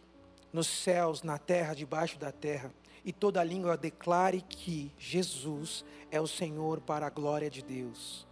[0.54, 2.72] nos céus, na terra, debaixo da terra,
[3.04, 8.26] e toda língua declare que Jesus é o Senhor para a glória de Deus.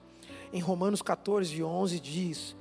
[0.54, 2.56] Em Romanos 14, 11 diz: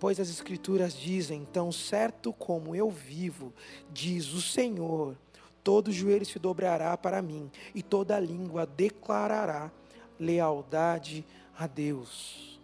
[0.00, 3.52] Pois as Escrituras dizem: Tão certo como eu vivo,
[3.92, 5.16] diz o Senhor,
[5.64, 9.70] todo joelho se dobrará para mim, e toda língua declarará
[10.18, 11.24] lealdade
[11.56, 12.58] a Deus.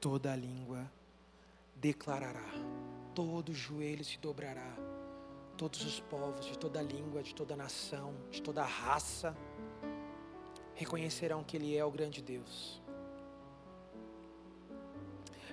[0.00, 0.90] Toda língua
[1.76, 2.44] declarará,
[3.14, 4.93] todo joelho se dobrará
[5.64, 9.34] todos os povos, de toda língua, de toda nação, de toda raça,
[10.74, 12.82] reconhecerão que Ele é o grande Deus.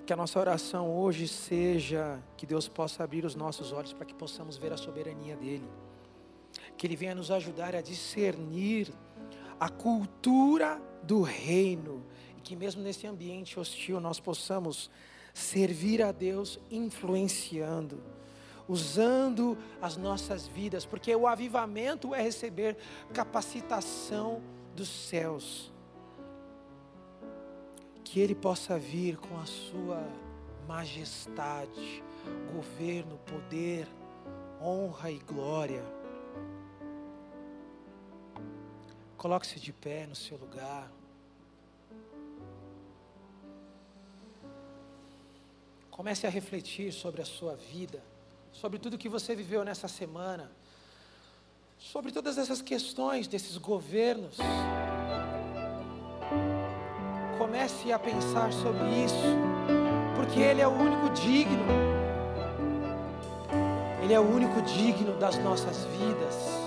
[0.06, 4.14] Que a nossa oração hoje seja que Deus possa abrir os nossos olhos para que
[4.14, 5.70] possamos ver a soberania dEle.
[6.78, 8.94] Que Ele venha nos ajudar a discernir
[9.58, 12.04] a cultura do reino.
[12.38, 14.92] E que mesmo nesse ambiente hostil nós possamos
[15.34, 18.04] servir a Deus influenciando
[18.72, 22.78] usando as nossas vidas, porque o avivamento é receber
[23.14, 24.42] capacitação
[24.74, 25.70] dos céus.
[28.02, 30.02] Que Ele possa vir com a Sua
[30.66, 32.02] majestade,
[32.54, 33.90] governo, poder,
[34.62, 35.84] honra e glória.
[39.18, 40.90] Coloque-se de pé no seu lugar.
[45.90, 48.02] Comece a refletir sobre a sua vida
[48.52, 50.52] sobre tudo que você viveu nessa semana,
[51.80, 54.38] sobre todas essas questões desses governos.
[57.38, 59.26] Comece a pensar sobre isso,
[60.16, 61.66] porque Ele é o único digno,
[64.04, 66.61] Ele é o único digno das nossas vidas.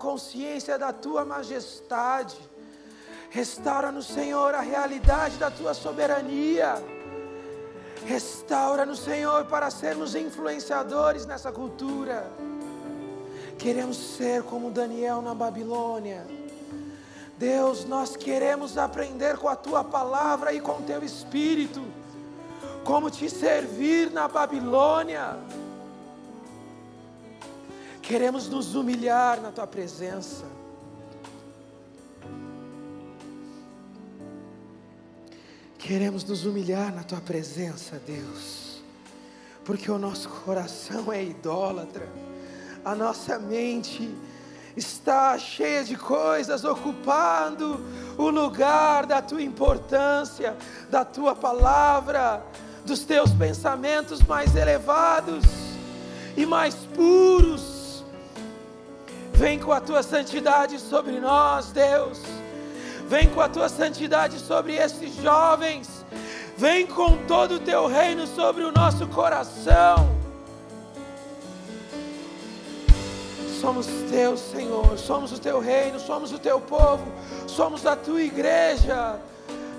[0.00, 2.36] Consciência da tua majestade.
[3.28, 6.74] Restaura no Senhor a realidade da tua soberania.
[8.06, 12.32] Restaura no Senhor para sermos influenciadores nessa cultura.
[13.58, 16.26] Queremos ser como Daniel na Babilônia.
[17.36, 21.82] Deus, nós queremos aprender com a tua palavra e com o teu espírito
[22.84, 25.38] como te servir na Babilônia.
[28.10, 30.44] Queremos nos humilhar na tua presença.
[35.78, 38.82] Queremos nos humilhar na tua presença, Deus,
[39.64, 42.08] porque o nosso coração é idólatra,
[42.84, 44.12] a nossa mente
[44.76, 47.80] está cheia de coisas ocupando
[48.18, 50.56] o lugar da tua importância,
[50.90, 52.44] da tua palavra,
[52.84, 55.44] dos teus pensamentos mais elevados
[56.36, 57.69] e mais puros.
[59.40, 62.20] Vem com a tua santidade sobre nós, Deus.
[63.08, 66.04] Vem com a tua santidade sobre esses jovens.
[66.58, 70.14] Vem com todo o teu reino sobre o nosso coração.
[73.58, 74.98] Somos teus, Senhor.
[74.98, 77.10] Somos o teu reino, somos o teu povo,
[77.46, 79.18] somos a tua igreja.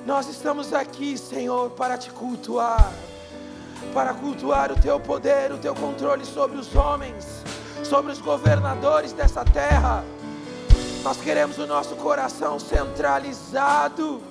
[0.07, 2.91] Nós estamos aqui, Senhor, para te cultuar,
[3.93, 7.43] para cultuar o teu poder, o teu controle sobre os homens,
[7.83, 10.03] sobre os governadores dessa terra.
[11.03, 14.21] Nós queremos o nosso coração centralizado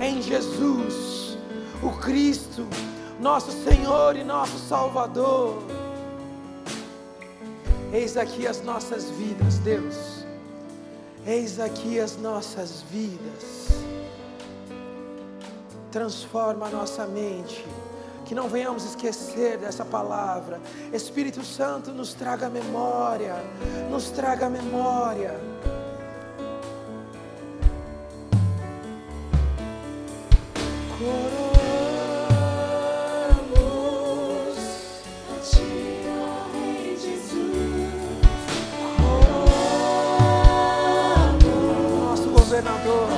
[0.00, 1.38] em Jesus,
[1.82, 2.66] o Cristo,
[3.20, 5.62] nosso Senhor e nosso Salvador.
[7.92, 10.24] Eis aqui as nossas vidas, Deus.
[11.26, 13.68] Eis aqui as nossas vidas.
[15.90, 17.64] Transforma a nossa mente.
[18.30, 20.60] Que não venhamos esquecer dessa palavra.
[20.92, 23.34] Espírito Santo, nos traga memória.
[23.90, 25.32] Nos traga memória.
[30.92, 31.10] A.
[33.26, 33.50] Coroamos
[42.04, 43.09] Nosso governador.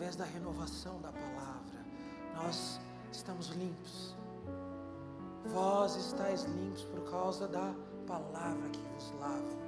[0.00, 1.84] Através da renovação da palavra.
[2.34, 2.80] Nós
[3.12, 4.16] estamos limpos.
[5.52, 7.74] Vós estáis limpos por causa da
[8.06, 9.60] palavra que vos lava.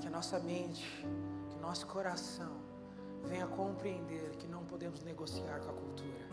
[0.00, 1.06] Que a nossa mente,
[1.50, 2.52] que o nosso coração
[3.24, 6.24] venha compreender que não podemos negociar com a cultura.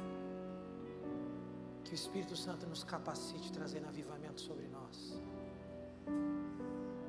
[1.84, 5.20] Que o Espírito Santo nos capacite trazendo avivamento sobre nós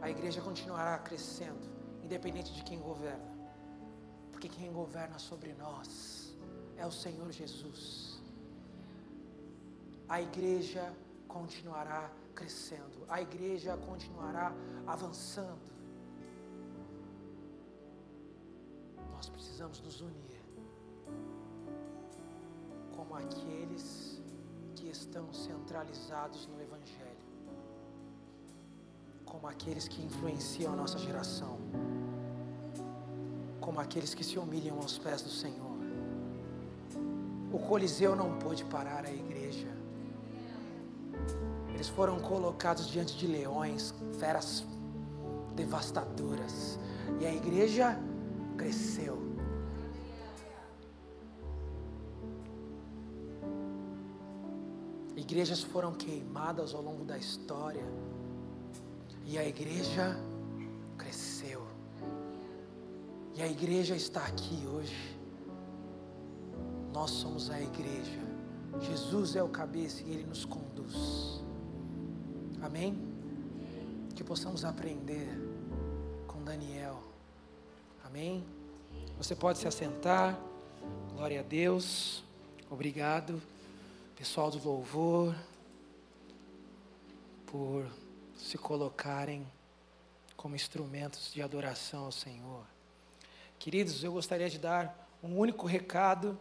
[0.03, 1.71] a igreja continuará crescendo,
[2.03, 3.32] independente de quem governa,
[4.43, 6.35] porque quem governa sobre nós
[6.77, 8.20] é o Senhor Jesus.
[10.09, 10.93] A igreja
[11.28, 14.52] continuará crescendo, a igreja continuará
[14.85, 15.70] avançando.
[19.12, 20.43] Nós precisamos nos unir
[22.97, 24.20] como aqueles
[24.74, 27.27] que estão centralizados no Evangelho,
[29.24, 31.60] como aqueles que influenciam a nossa geração,
[33.63, 35.73] como aqueles que se humilham aos pés do Senhor.
[37.51, 39.69] O Coliseu não pôde parar a igreja.
[41.73, 44.65] Eles foram colocados diante de leões, feras
[45.55, 46.79] devastadoras,
[47.21, 47.99] e a igreja
[48.57, 49.17] cresceu.
[55.17, 57.85] Igrejas foram queimadas ao longo da história.
[59.25, 60.17] E a igreja
[60.99, 61.62] cresceu.
[63.35, 65.19] E a igreja está aqui hoje.
[66.93, 68.21] Nós somos a igreja.
[68.81, 71.41] Jesus é o cabeça e ele nos conduz.
[72.63, 72.97] Amém?
[74.15, 75.29] Que possamos aprender
[76.27, 77.03] com Daniel.
[78.05, 78.45] Amém?
[79.17, 80.39] Você pode se assentar.
[81.15, 82.23] Glória a Deus.
[82.71, 83.41] Obrigado,
[84.17, 85.35] pessoal do louvor,
[87.47, 87.87] por
[88.37, 89.47] se colocarem
[90.37, 92.65] como instrumentos de adoração ao Senhor.
[93.63, 96.37] Queridos, eu gostaria de dar um único recado.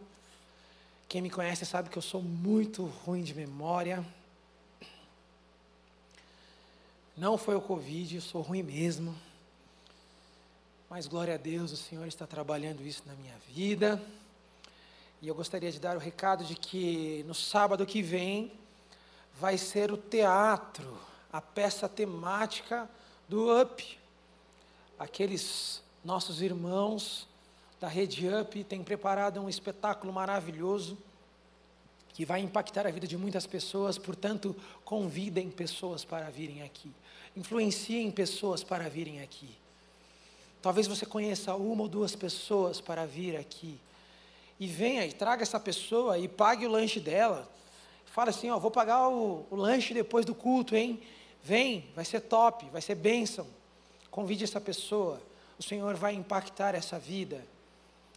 [1.08, 4.04] Quem me conhece sabe que eu sou muito ruim de memória.
[7.16, 9.14] Não foi o Covid, eu sou ruim mesmo.
[10.90, 14.02] Mas glória a Deus, o Senhor está trabalhando isso na minha vida.
[15.20, 18.50] E eu gostaria de dar o recado de que no sábado que vem
[19.38, 20.98] vai ser o teatro,
[21.32, 22.90] a peça temática
[23.28, 23.96] do UP.
[24.98, 27.28] Aqueles nossos irmãos
[27.80, 30.98] da Rede UP têm preparado um espetáculo maravilhoso
[32.12, 34.54] que vai impactar a vida de muitas pessoas, portanto,
[34.84, 36.90] convidem pessoas para virem aqui.
[37.36, 39.48] Influenciem pessoas para virem aqui.
[40.60, 43.78] Talvez você conheça uma ou duas pessoas para vir aqui.
[44.60, 47.50] E venha e traga essa pessoa e pague o lanche dela.
[48.06, 51.02] Fala assim, ó, vou pagar o, o lanche depois do culto, hein?
[51.42, 53.46] Vem, vai ser top, vai ser bênção.
[54.10, 55.20] Convide essa pessoa.
[55.62, 57.46] O Senhor vai impactar essa vida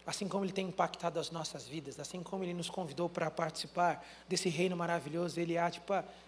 [0.03, 4.03] assim como Ele tem impactado as nossas vidas, assim como Ele nos convidou para participar
[4.27, 5.79] desse reino maravilhoso, Ele há, de,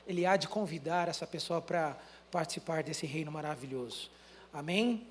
[0.05, 1.97] Ele há de convidar essa pessoa para
[2.31, 4.11] participar desse reino maravilhoso.
[4.53, 5.07] Amém?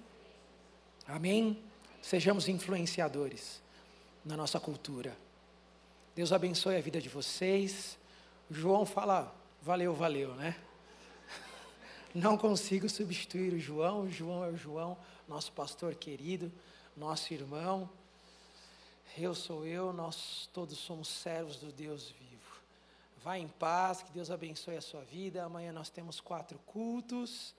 [1.09, 1.61] Amém?
[2.01, 3.61] Sejamos influenciadores
[4.25, 5.17] na nossa cultura.
[6.15, 7.99] Deus abençoe a vida de vocês.
[8.49, 10.57] João fala, valeu, valeu, né?
[12.15, 14.97] Não consigo substituir o João, o João é o João,
[15.27, 16.53] nosso pastor querido,
[16.97, 17.91] nosso irmão.
[19.17, 22.61] Eu sou eu, nós todos somos servos do Deus vivo.
[23.19, 25.45] Vá em paz, que Deus abençoe a sua vida.
[25.45, 27.55] Amanhã nós temos quatro cultos.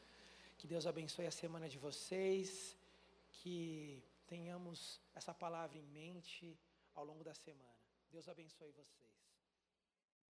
[0.58, 2.76] Que Deus abençoe a semana de vocês.
[3.32, 6.58] Que tenhamos essa palavra em mente
[6.96, 7.78] ao longo da semana.
[8.12, 9.07] Deus abençoe vocês.